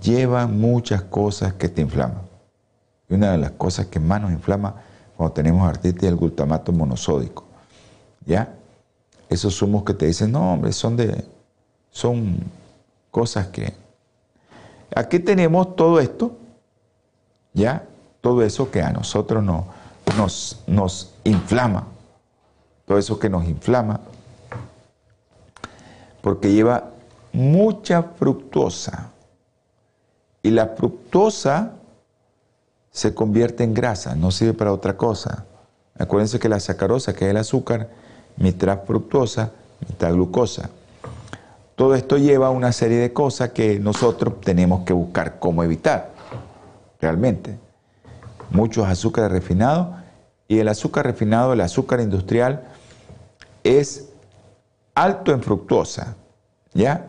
[0.00, 2.22] llevan muchas cosas que te inflaman.
[3.08, 4.76] Y una de las cosas que más nos inflama
[5.16, 7.44] cuando tenemos artritis es el glutamato monosódico.
[8.24, 8.54] ¿Ya?
[9.32, 11.24] Esos zumos que te dicen, no, hombre, son de.
[11.90, 12.38] son
[13.10, 13.74] cosas que.
[14.94, 16.36] Aquí tenemos todo esto,
[17.54, 17.86] ¿ya?
[18.22, 21.88] todo eso que a nosotros nos, nos inflama,
[22.86, 24.00] todo eso que nos inflama,
[26.22, 26.90] porque lleva
[27.32, 29.10] mucha fructosa.
[30.44, 31.72] Y la fructosa
[32.90, 35.44] se convierte en grasa, no sirve para otra cosa.
[35.98, 37.90] Acuérdense que la sacarosa, que es el azúcar,
[38.36, 39.52] mitad fructosa,
[39.88, 40.70] mitad glucosa.
[41.74, 46.12] Todo esto lleva a una serie de cosas que nosotros tenemos que buscar cómo evitar,
[47.00, 47.58] realmente
[48.50, 49.88] muchos azúcares refinados
[50.46, 52.64] y el azúcar refinado, el azúcar industrial,
[53.64, 54.10] es
[54.94, 56.16] alto en fructosa,
[56.74, 57.06] ¿ya?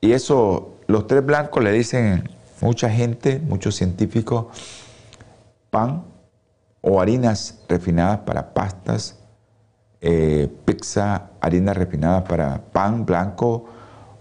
[0.00, 2.28] Y eso, los tres blancos le dicen
[2.60, 4.46] mucha gente, muchos científicos,
[5.70, 6.04] pan
[6.80, 9.19] o harinas refinadas para pastas,
[10.00, 13.66] eh, pizza, harinas refinadas para pan blanco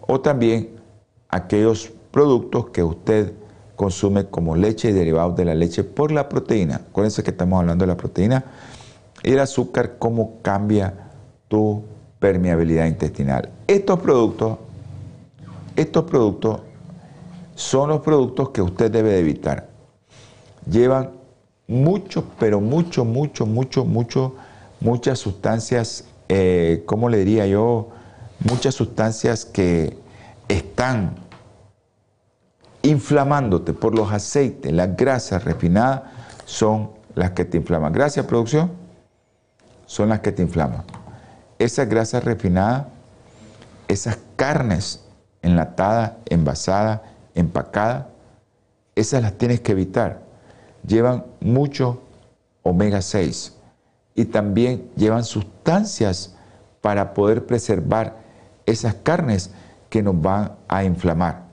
[0.02, 0.72] o también
[1.30, 3.34] aquellos productos que usted
[3.76, 6.76] consume como leche y derivados de la leche por la proteína.
[6.90, 8.44] Acuérdense que estamos hablando de la proteína
[9.24, 10.94] y el azúcar, cómo cambia
[11.48, 11.84] tu
[12.20, 13.50] permeabilidad intestinal.
[13.68, 14.58] Estos productos,
[15.76, 16.62] estos productos
[17.56, 19.70] son los productos que usted debe evitar.
[20.70, 21.12] Llevan
[21.68, 24.36] mucho, pero mucho, mucho, mucho, mucho,
[24.80, 27.90] muchas sustancias, eh, ¿cómo le diría yo?
[28.40, 29.98] Muchas sustancias que
[30.48, 31.16] están
[32.82, 36.04] inflamándote por los aceites, las grasas refinadas
[36.46, 37.92] son las que te inflaman.
[37.92, 38.72] Gracias, producción.
[39.86, 40.84] Son las que te inflaman.
[41.58, 42.86] Esas grasas refinadas,
[43.88, 45.04] esas carnes
[45.42, 47.02] enlatadas, envasadas,
[47.36, 48.06] empacadas,
[48.96, 50.22] esas las tienes que evitar.
[50.86, 52.02] Llevan mucho
[52.64, 53.59] omega 6
[54.16, 56.36] y también llevan sustancias
[56.82, 58.18] para poder preservar
[58.66, 59.52] esas carnes
[59.90, 61.44] que nos van a inflamar.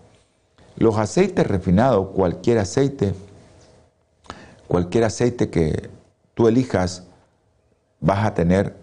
[0.76, 3.14] Los aceites refinados, cualquier aceite,
[4.68, 5.90] cualquier aceite que
[6.34, 7.04] tú elijas,
[8.00, 8.76] vas a tener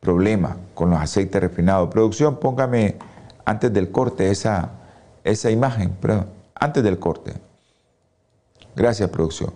[0.00, 1.90] problema con los aceites refinados.
[1.90, 2.96] Producción, póngame
[3.44, 4.70] antes del corte esa,
[5.22, 7.34] esa imagen, pero antes del corte.
[8.74, 9.52] Gracias, producción.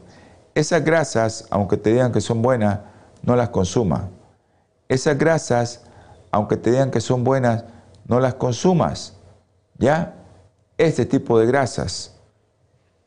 [0.54, 2.80] Esas grasas, aunque te digan que son buenas,
[3.28, 4.04] no las consumas.
[4.88, 5.82] Esas grasas,
[6.32, 7.64] aunque te digan que son buenas,
[8.06, 9.14] no las consumas.
[9.76, 10.14] ¿Ya?
[10.78, 12.14] este tipo de grasas.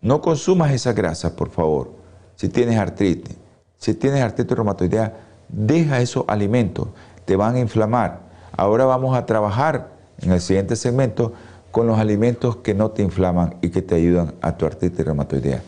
[0.01, 1.93] No consumas esas grasas, por favor.
[2.35, 3.37] Si tienes artritis,
[3.77, 5.13] si tienes artritis reumatoidea,
[5.47, 6.89] deja esos alimentos,
[7.25, 8.19] te van a inflamar.
[8.55, 11.33] Ahora vamos a trabajar en el siguiente segmento
[11.71, 15.61] con los alimentos que no te inflaman y que te ayudan a tu artritis reumatoidea.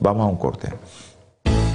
[0.00, 0.70] Vamos a un corte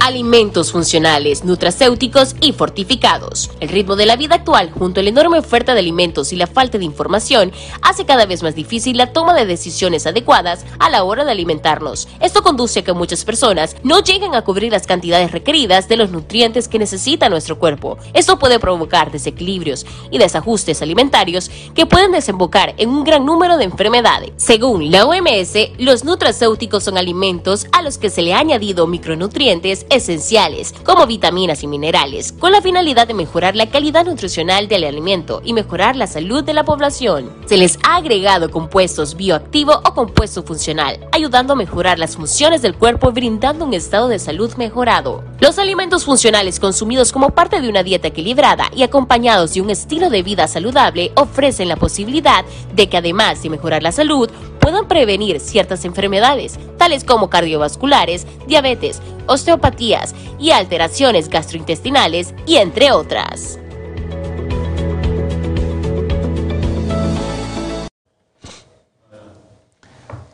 [0.00, 3.50] alimentos funcionales, nutracéuticos y fortificados.
[3.60, 6.46] El ritmo de la vida actual, junto a la enorme oferta de alimentos y la
[6.46, 11.04] falta de información, hace cada vez más difícil la toma de decisiones adecuadas a la
[11.04, 12.08] hora de alimentarnos.
[12.20, 16.10] Esto conduce a que muchas personas no lleguen a cubrir las cantidades requeridas de los
[16.10, 17.98] nutrientes que necesita nuestro cuerpo.
[18.14, 23.64] Esto puede provocar desequilibrios y desajustes alimentarios que pueden desembocar en un gran número de
[23.64, 24.32] enfermedades.
[24.36, 29.86] Según la OMS, los nutracéuticos son alimentos a los que se le ha añadido micronutrientes
[29.90, 35.40] esenciales, como vitaminas y minerales, con la finalidad de mejorar la calidad nutricional del alimento
[35.44, 37.30] y mejorar la salud de la población.
[37.46, 42.74] Se les ha agregado compuestos bioactivo o compuesto funcional, ayudando a mejorar las funciones del
[42.74, 45.24] cuerpo y brindando un estado de salud mejorado.
[45.40, 50.10] Los alimentos funcionales consumidos como parte de una dieta equilibrada y acompañados de un estilo
[50.10, 54.30] de vida saludable ofrecen la posibilidad de que además de mejorar la salud,
[54.68, 63.58] puedan prevenir ciertas enfermedades, tales como cardiovasculares, diabetes, osteopatías y alteraciones gastrointestinales, y entre otras.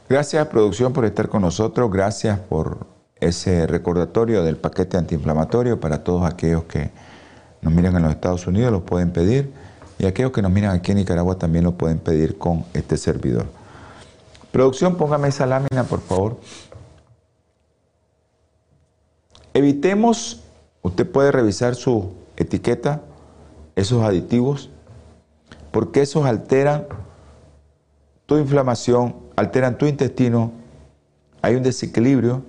[0.09, 2.89] Gracias producción por estar con nosotros, gracias por
[3.21, 6.91] ese recordatorio del paquete antiinflamatorio para todos aquellos que
[7.63, 9.53] nos miran en los Estados Unidos, lo pueden pedir
[9.97, 13.47] y aquellos que nos miran aquí en Nicaragua también lo pueden pedir con este servidor.
[14.55, 16.37] Producción, póngame esa lámina, por favor.
[19.53, 20.45] Evitemos,
[20.81, 23.03] usted puede revisar su etiqueta,
[23.75, 24.71] esos aditivos,
[25.73, 26.87] porque esos alteran
[28.27, 30.53] tu inflamación, alteran tu intestino,
[31.43, 32.45] hay un desequilibrio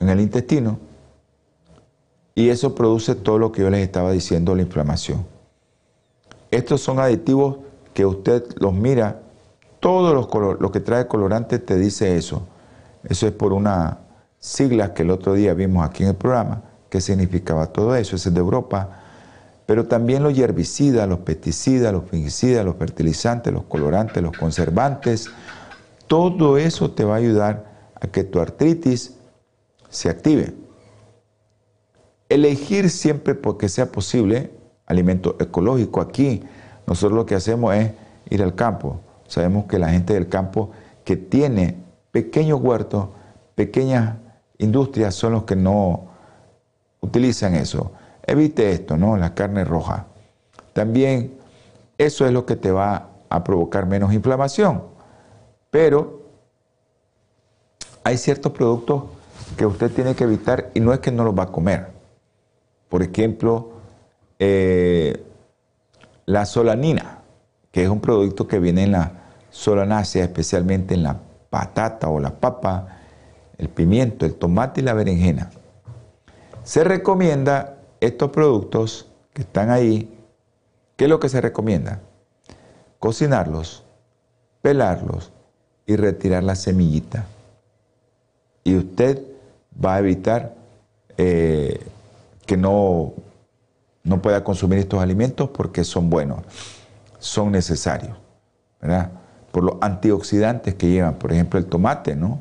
[0.00, 0.78] en el intestino
[2.34, 5.24] y eso produce todo lo que yo les estaba diciendo, la inflamación.
[6.50, 7.60] Estos son aditivos
[7.94, 9.22] que usted los mira,
[9.80, 10.12] todo
[10.58, 12.46] lo que trae colorante te dice eso.
[13.04, 13.98] Eso es por una
[14.38, 18.28] sigla que el otro día vimos aquí en el programa, que significaba todo eso, eso
[18.28, 19.00] es de Europa.
[19.66, 25.30] Pero también los herbicidas, los pesticidas, los fungicidas, los fertilizantes, los colorantes, los conservantes,
[26.06, 29.14] todo eso te va a ayudar a que tu artritis
[29.90, 30.54] se active.
[32.28, 34.50] Elegir siempre porque sea posible
[34.86, 36.00] alimento ecológico.
[36.00, 36.42] Aquí
[36.86, 37.92] nosotros lo que hacemos es
[38.30, 39.00] ir al campo.
[39.28, 40.70] Sabemos que la gente del campo
[41.04, 41.76] que tiene
[42.10, 43.10] pequeños huertos,
[43.54, 44.16] pequeñas
[44.58, 46.08] industrias son los que no
[47.00, 47.92] utilizan eso.
[48.26, 49.16] Evite esto, ¿no?
[49.16, 50.06] La carne roja.
[50.72, 51.34] También
[51.96, 54.82] eso es lo que te va a provocar menos inflamación.
[55.70, 56.22] Pero
[58.04, 59.04] hay ciertos productos
[59.56, 61.88] que usted tiene que evitar y no es que no los va a comer.
[62.88, 63.72] Por ejemplo,
[64.38, 65.22] eh,
[66.24, 67.22] la solanina,
[67.70, 69.17] que es un producto que viene en la
[69.50, 71.20] solanácea, especialmente en la
[71.50, 72.98] patata o la papa,
[73.56, 75.50] el pimiento, el tomate y la berenjena.
[76.62, 80.14] Se recomienda estos productos que están ahí.
[80.96, 82.00] ¿Qué es lo que se recomienda?
[82.98, 83.84] Cocinarlos,
[84.62, 85.32] pelarlos
[85.86, 87.24] y retirar la semillita.
[88.64, 89.22] Y usted
[89.84, 90.54] va a evitar
[91.16, 91.80] eh,
[92.44, 93.14] que no
[94.08, 96.42] no pueda consumir estos alimentos porque son buenos,
[97.18, 98.16] son necesarios,
[98.80, 99.10] ¿verdad?
[99.58, 102.38] Por los antioxidantes que llevan, por ejemplo, el tomate, ¿no?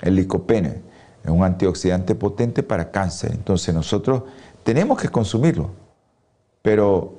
[0.00, 0.80] El licopene
[1.24, 3.32] es un antioxidante potente para cáncer.
[3.32, 4.22] Entonces nosotros
[4.62, 5.70] tenemos que consumirlo.
[6.62, 7.14] Pero,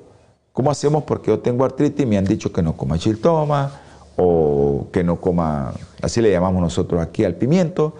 [0.54, 1.02] ¿cómo hacemos?
[1.02, 3.70] Porque yo tengo artritis y me han dicho que no coma chiltoma
[4.16, 7.96] o que no coma, así le llamamos nosotros aquí al pimiento,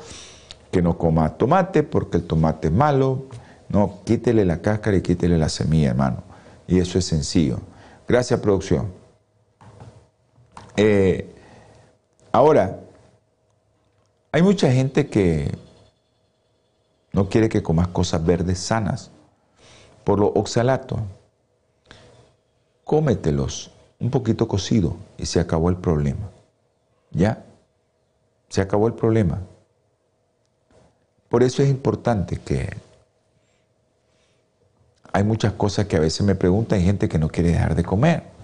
[0.71, 3.25] que no coma tomate porque el tomate es malo,
[3.69, 6.23] no, quítele la cáscara y quítele la semilla, hermano.
[6.67, 7.59] Y eso es sencillo.
[8.09, 8.98] Gracias, producción.
[10.81, 11.29] Eh,
[12.31, 12.79] ahora,
[14.31, 15.51] hay mucha gente que
[17.13, 19.11] no quiere que comas cosas verdes sanas
[20.05, 21.01] por los oxalatos.
[22.85, 26.31] Cómetelos un poquito cocido y se acabó el problema.
[27.11, 27.45] ¿Ya?
[28.49, 29.41] Se acabó el problema.
[31.29, 32.77] Por eso es importante que
[35.13, 37.83] hay muchas cosas que a veces me preguntan, hay gente que no quiere dejar de
[37.83, 38.38] comer.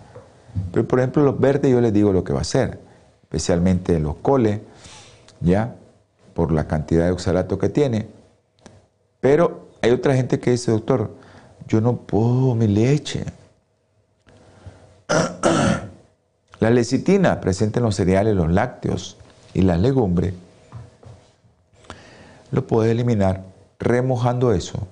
[0.73, 2.81] Pero por ejemplo los verdes yo les digo lo que va a hacer,
[3.23, 4.61] especialmente los coles,
[5.41, 5.77] ya,
[6.35, 8.09] por la cantidad de oxalato que tiene.
[9.21, 11.15] Pero hay otra gente que dice, doctor,
[11.69, 13.25] yo no puedo mi leche.
[16.61, 19.19] La lecitina presente en los cereales, los lácteos
[19.53, 20.33] y las legumbres,
[22.51, 23.45] lo puede eliminar
[23.79, 24.87] remojando eso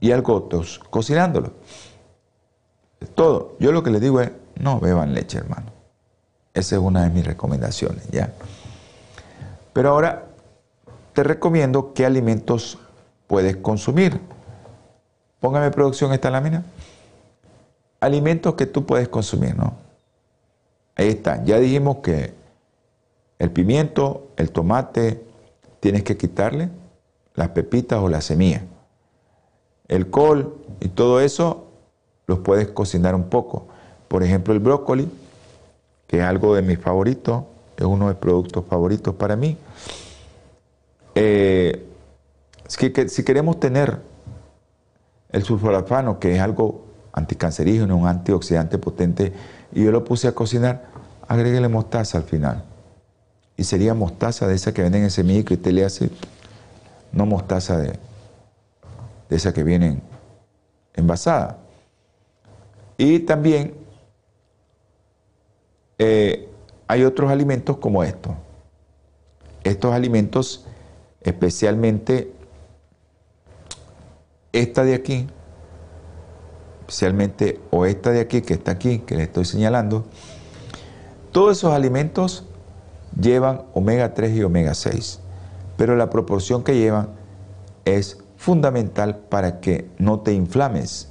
[0.00, 0.48] y algo
[0.88, 1.52] cocinándolo.
[3.14, 3.56] Todo.
[3.58, 5.72] Yo lo que les digo es, no beban leche, hermano.
[6.54, 8.32] Esa es una de mis recomendaciones, ¿ya?
[9.72, 10.26] Pero ahora
[11.12, 12.78] te recomiendo qué alimentos
[13.26, 14.20] puedes consumir.
[15.40, 16.64] Póngame producción esta lámina.
[18.00, 19.74] Alimentos que tú puedes consumir, ¿no?
[20.94, 21.44] Ahí está.
[21.44, 22.32] Ya dijimos que
[23.38, 25.22] el pimiento, el tomate,
[25.80, 26.70] tienes que quitarle
[27.34, 28.62] las pepitas o las semillas
[29.88, 31.65] el col y todo eso
[32.26, 33.66] los puedes cocinar un poco.
[34.08, 35.08] Por ejemplo, el brócoli,
[36.06, 37.44] que es algo de mis favoritos,
[37.76, 39.56] es uno de mis productos favoritos para mí.
[41.14, 41.86] Eh,
[42.78, 44.00] que, si queremos tener
[45.30, 49.32] el sulforafano, que es algo anticancerígeno, un antioxidante potente,
[49.72, 50.84] y yo lo puse a cocinar,
[51.28, 52.64] agréguele mostaza al final.
[53.56, 56.10] Y sería mostaza de esa que venden en semillas que usted le hace,
[57.12, 57.98] no mostaza de,
[59.28, 60.02] de esa que vienen
[60.94, 61.65] envasada.
[62.98, 63.74] Y también
[65.98, 66.48] eh,
[66.86, 68.32] hay otros alimentos como estos.
[69.64, 70.66] Estos alimentos,
[71.20, 72.32] especialmente
[74.52, 75.26] esta de aquí,
[76.80, 80.06] especialmente o esta de aquí que está aquí, que le estoy señalando,
[81.32, 82.44] todos esos alimentos
[83.20, 85.20] llevan omega 3 y omega 6,
[85.76, 87.10] pero la proporción que llevan
[87.84, 91.10] es fundamental para que no te inflames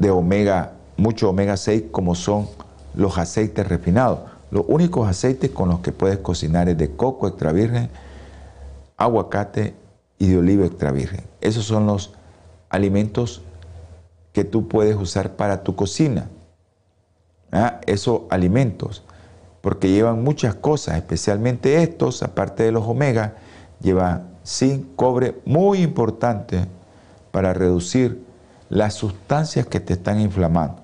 [0.00, 2.48] de omega, mucho omega 6 como son
[2.94, 4.20] los aceites refinados.
[4.50, 7.90] Los únicos aceites con los que puedes cocinar es de coco extra virgen,
[8.96, 9.74] aguacate
[10.18, 11.20] y de oliva extra virgen.
[11.42, 12.14] Esos son los
[12.70, 13.42] alimentos
[14.32, 16.28] que tú puedes usar para tu cocina.
[17.52, 17.80] ¿Ah?
[17.86, 19.04] Esos alimentos,
[19.60, 23.34] porque llevan muchas cosas, especialmente estos, aparte de los omega,
[23.82, 26.64] llevan zinc, cobre, muy importante
[27.32, 28.29] para reducir
[28.70, 30.80] las sustancias que te están inflamando.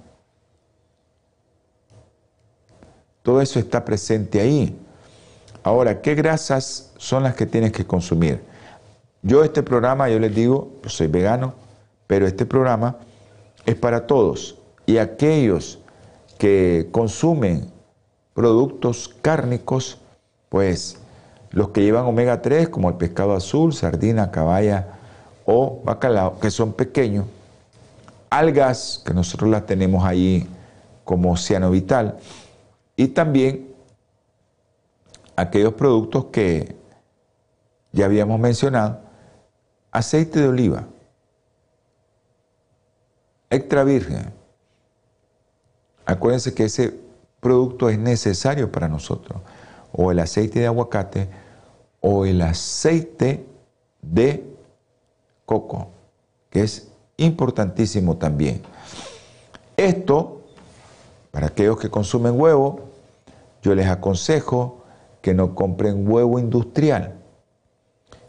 [3.22, 4.78] Todo eso está presente ahí.
[5.62, 8.42] Ahora, ¿qué grasas son las que tienes que consumir?
[9.22, 11.54] Yo este programa, yo les digo, yo soy vegano,
[12.06, 12.98] pero este programa
[13.64, 14.58] es para todos.
[14.84, 15.80] Y aquellos
[16.38, 17.70] que consumen
[18.34, 19.98] productos cárnicos,
[20.48, 20.98] pues
[21.50, 24.98] los que llevan omega 3, como el pescado azul, sardina, caballa
[25.44, 27.26] o bacalao, que son pequeños,
[28.30, 30.48] algas, que nosotros las tenemos ahí
[31.04, 32.18] como océano vital,
[32.96, 33.74] y también
[35.36, 36.76] aquellos productos que
[37.92, 39.00] ya habíamos mencionado,
[39.90, 40.86] aceite de oliva,
[43.50, 44.32] extra virgen.
[46.04, 46.98] Acuérdense que ese
[47.40, 49.40] producto es necesario para nosotros,
[49.92, 51.28] o el aceite de aguacate
[52.00, 53.46] o el aceite
[54.02, 54.44] de
[55.44, 55.90] coco,
[56.50, 58.62] que es importantísimo también.
[59.76, 60.42] Esto,
[61.30, 62.80] para aquellos que consumen huevo,
[63.62, 64.84] yo les aconsejo
[65.20, 67.14] que no compren huevo industrial.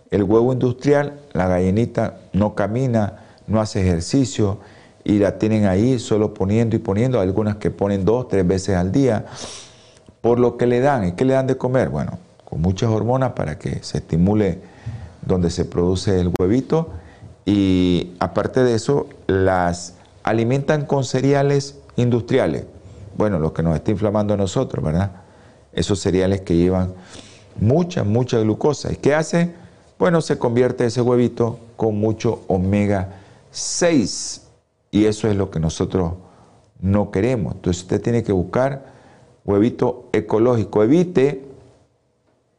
[0.10, 4.60] El huevo industrial, la gallinita no camina, no hace ejercicio
[5.04, 8.92] y la tienen ahí solo poniendo y poniendo, algunas que ponen dos, tres veces al
[8.92, 9.26] día,
[10.22, 11.08] por lo que le dan.
[11.08, 11.90] ¿Y qué le dan de comer?
[11.90, 14.60] Bueno, con muchas hormonas para que se estimule
[15.22, 16.90] donde se produce el huevito
[17.48, 22.66] y aparte de eso las alimentan con cereales industriales.
[23.18, 25.24] Bueno, lo que nos está inflamando a nosotros, ¿verdad?
[25.78, 26.94] esos cereales que llevan
[27.60, 28.92] mucha, mucha glucosa.
[28.92, 29.54] ¿Y qué hace?
[29.98, 33.20] Bueno, se convierte ese huevito con mucho omega
[33.52, 34.48] 6
[34.92, 36.14] y eso es lo que nosotros
[36.82, 37.56] no queremos.
[37.56, 38.86] Entonces usted tiene que buscar
[39.46, 40.84] huevito ecológico.
[40.84, 41.46] Evite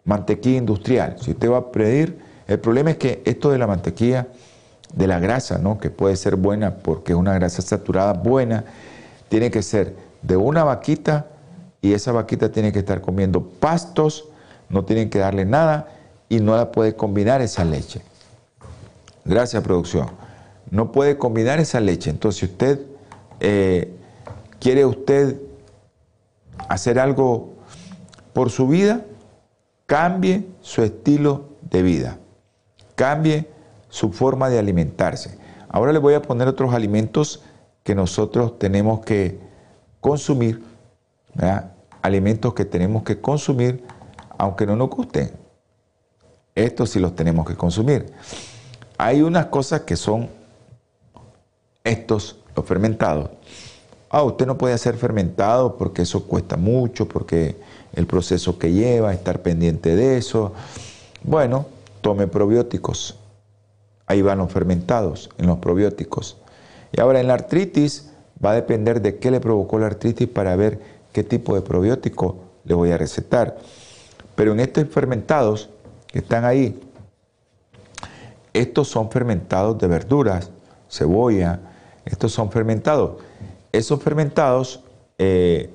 [0.05, 1.17] mantequilla industrial.
[1.21, 4.29] Si usted va a pedir, el problema es que esto de la mantequilla,
[4.95, 5.79] de la grasa, ¿no?
[5.79, 8.65] que puede ser buena porque es una grasa saturada buena,
[9.29, 11.27] tiene que ser de una vaquita
[11.81, 14.29] y esa vaquita tiene que estar comiendo pastos,
[14.69, 15.89] no tienen que darle nada
[16.29, 18.03] y no la puede combinar esa leche.
[19.25, 20.09] Gracias, producción.
[20.71, 22.11] No puede combinar esa leche.
[22.11, 22.81] Entonces, si usted
[23.41, 23.95] eh,
[24.59, 25.37] quiere usted
[26.69, 27.55] hacer algo
[28.33, 29.05] por su vida,
[29.87, 32.19] cambie su estilo de vida,
[32.95, 33.49] cambie
[33.89, 35.39] su forma de alimentarse.
[35.69, 37.43] Ahora le voy a poner otros alimentos
[37.83, 39.39] que nosotros tenemos que
[40.01, 40.63] consumir
[42.03, 43.85] alimentos que tenemos que consumir
[44.37, 45.33] aunque no nos gusten.
[46.55, 48.13] Estos sí los tenemos que consumir.
[48.97, 50.29] Hay unas cosas que son
[51.85, 53.31] estos, los fermentados.
[54.11, 57.57] Ah, usted no puede hacer fermentado porque eso cuesta mucho, porque
[57.93, 60.53] el proceso que lleva, estar pendiente de eso.
[61.23, 61.67] Bueno,
[62.01, 63.18] tome probióticos.
[64.09, 66.39] Ahí van los fermentados, en los probióticos.
[66.93, 68.11] Y ahora en la artritis
[68.45, 70.81] va a depender de qué le provocó la artritis para ver
[71.13, 73.59] qué tipo de probiótico le voy a recetar.
[74.35, 75.71] Pero en estos fermentados
[76.07, 76.81] que están ahí,
[78.53, 80.51] estos son fermentados de verduras,
[80.89, 81.61] cebolla,
[82.05, 83.21] estos son fermentados.
[83.73, 84.81] Esos fermentados
[85.19, 85.71] eh,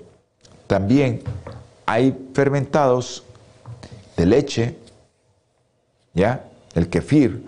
[0.67, 1.21] también
[1.86, 3.23] hay fermentados
[4.17, 4.75] de leche,
[6.13, 6.45] ¿ya?
[6.73, 7.45] El kefir,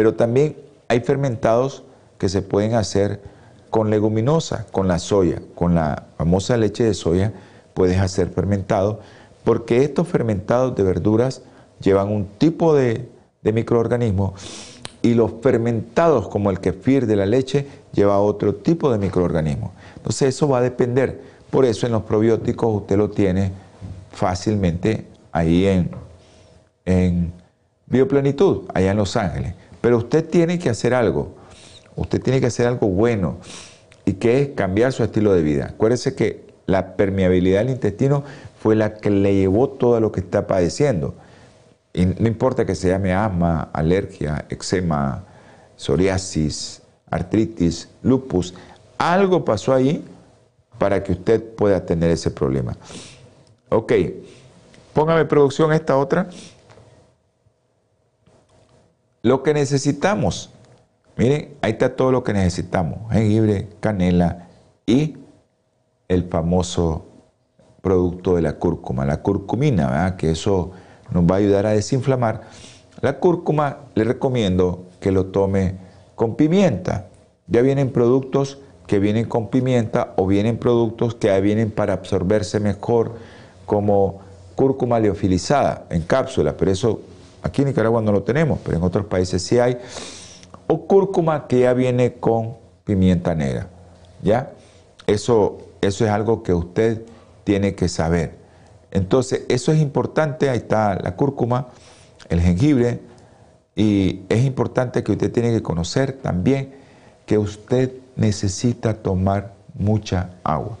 [0.00, 0.56] pero también
[0.88, 1.82] hay fermentados
[2.16, 3.20] que se pueden hacer
[3.68, 7.34] con leguminosa, con la soya, con la famosa leche de soya,
[7.74, 9.00] puedes hacer fermentado,
[9.44, 11.42] porque estos fermentados de verduras
[11.82, 13.10] llevan un tipo de,
[13.42, 14.32] de microorganismo
[15.02, 19.72] y los fermentados como el kefir de la leche lleva otro tipo de microorganismos.
[19.96, 21.20] Entonces eso va a depender.
[21.50, 23.52] Por eso en los probióticos usted lo tiene
[24.12, 25.90] fácilmente ahí en,
[26.86, 27.34] en
[27.90, 29.52] Bioplenitud, allá en Los Ángeles.
[29.80, 31.34] Pero usted tiene que hacer algo.
[31.96, 33.38] Usted tiene que hacer algo bueno
[34.04, 35.66] y que es cambiar su estilo de vida.
[35.74, 38.24] Acuérdese que la permeabilidad del intestino
[38.60, 41.14] fue la que le llevó todo lo que está padeciendo.
[41.92, 45.24] Y no importa que se llame asma, alergia, eczema,
[45.76, 48.54] psoriasis, artritis, lupus,
[48.98, 50.04] algo pasó ahí
[50.78, 52.76] para que usted pueda tener ese problema.
[53.68, 53.92] Ok,
[54.92, 56.28] póngame producción esta otra.
[59.22, 60.50] Lo que necesitamos,
[61.16, 64.48] miren, ahí está todo lo que necesitamos, jengibre, canela
[64.86, 65.16] y
[66.08, 67.06] el famoso
[67.82, 70.16] producto de la cúrcuma, la curcumina, ¿verdad?
[70.16, 70.70] que eso
[71.10, 72.42] nos va a ayudar a desinflamar.
[73.02, 75.74] La cúrcuma le recomiendo que lo tome
[76.14, 77.06] con pimienta.
[77.46, 83.16] Ya vienen productos que vienen con pimienta o vienen productos que vienen para absorberse mejor
[83.66, 84.20] como
[84.54, 87.00] cúrcuma leofilizada en cápsula, pero eso
[87.42, 89.78] aquí en Nicaragua no lo tenemos, pero en otros países sí hay.
[90.66, 93.68] O cúrcuma que ya viene con pimienta negra.
[94.22, 94.52] ¿Ya?
[95.06, 97.02] Eso, eso es algo que usted
[97.44, 98.36] tiene que saber.
[98.90, 101.68] Entonces, eso es importante, ahí está la cúrcuma,
[102.28, 103.00] el jengibre,
[103.76, 106.74] y es importante que usted tiene que conocer también
[107.26, 110.76] que usted necesita tomar mucha agua.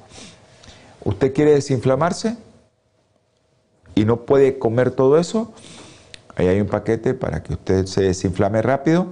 [1.04, 2.36] ¿Usted quiere desinflamarse
[3.94, 5.52] y no puede comer todo eso?
[6.36, 9.06] Ahí hay un paquete para que usted se desinflame rápido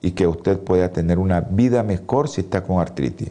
[0.00, 3.30] y que usted pueda tener una vida mejor si está con artritis.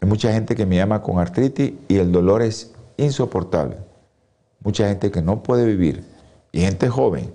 [0.00, 3.76] Hay mucha gente que me llama con artritis y el dolor es insoportable
[4.64, 6.04] mucha gente que no puede vivir
[6.52, 7.32] y gente joven.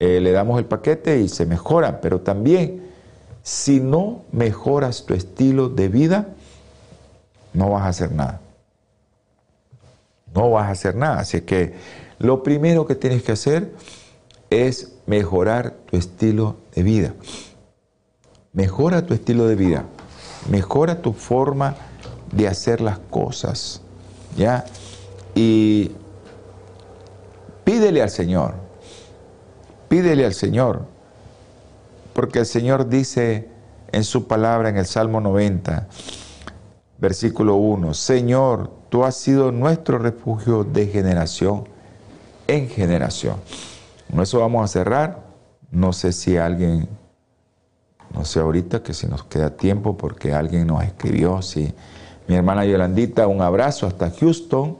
[0.00, 2.90] Eh, le damos el paquete y se mejora, pero también
[3.42, 6.28] si no mejoras tu estilo de vida,
[7.52, 8.40] no vas a hacer nada.
[10.34, 11.20] No vas a hacer nada.
[11.20, 11.74] Así que
[12.18, 13.72] lo primero que tienes que hacer
[14.50, 17.14] es mejorar tu estilo de vida.
[18.52, 19.84] Mejora tu estilo de vida.
[20.50, 21.76] Mejora tu forma
[22.32, 23.80] de hacer las cosas.
[24.36, 24.64] ¿Ya?
[25.34, 25.92] Y
[27.64, 28.54] Pídele al Señor,
[29.88, 30.82] pídele al Señor,
[32.12, 33.48] porque el Señor dice
[33.90, 35.88] en su palabra en el Salmo 90,
[36.98, 41.66] versículo 1, Señor, tú has sido nuestro refugio de generación
[42.46, 43.36] en generación.
[44.10, 45.24] Con eso vamos a cerrar.
[45.70, 46.88] No sé si alguien,
[48.12, 51.74] no sé ahorita que si nos queda tiempo porque alguien nos escribió, si
[52.28, 54.76] mi hermana Yolandita, un abrazo hasta Houston.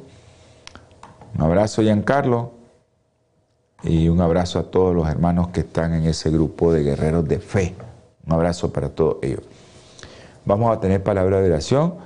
[1.36, 2.52] Un abrazo, Giancarlo
[3.84, 7.38] y un abrazo a todos los hermanos que están en ese grupo de guerreros de
[7.38, 7.74] fe.
[8.26, 9.42] Un abrazo para todos ellos.
[10.46, 11.96] Vamos a tener palabra de oración.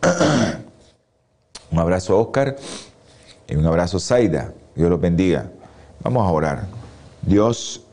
[1.72, 2.56] un abrazo Oscar
[3.48, 4.52] y un abrazo Zaida.
[4.76, 5.50] Dios los bendiga.
[6.04, 6.68] Vamos a orar.
[7.22, 7.84] Dios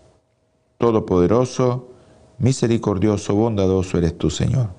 [0.81, 1.89] Todopoderoso,
[2.39, 4.69] misericordioso, bondadoso eres tú, Señor.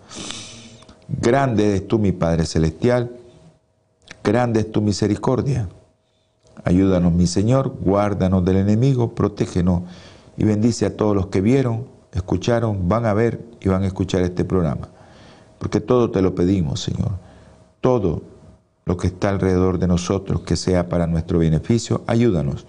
[1.06, 3.12] Grande eres tú, mi Padre Celestial.
[4.24, 5.68] Grande es tu misericordia.
[6.64, 9.82] Ayúdanos, mi Señor, guárdanos del enemigo, protégenos
[10.36, 14.22] y bendice a todos los que vieron, escucharon, van a ver y van a escuchar
[14.22, 14.88] este programa.
[15.60, 17.12] Porque todo te lo pedimos, Señor.
[17.80, 18.22] Todo
[18.86, 22.66] lo que está alrededor de nosotros, que sea para nuestro beneficio, ayúdanos.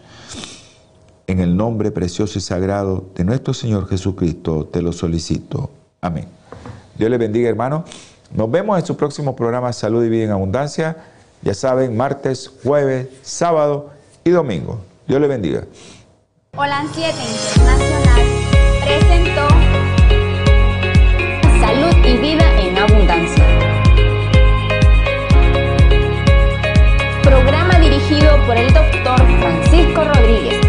[1.26, 5.70] En el nombre precioso y sagrado de nuestro Señor Jesucristo te lo solicito.
[6.02, 6.28] Amén.
[6.98, 7.86] Dios les bendiga, hermano.
[8.34, 10.98] Nos vemos en su próximo programa Salud y Vida en Abundancia.
[11.42, 13.92] Ya saben, martes, jueves, sábado
[14.24, 14.82] y domingo.
[15.08, 15.64] Dios les bendiga.
[16.58, 17.10] Hola 7
[17.56, 18.22] Internacional
[18.84, 19.48] presentó
[21.62, 23.46] Salud y Vida en Abundancia.
[27.24, 30.63] Programa dirigido por el doctor Francisco Rodríguez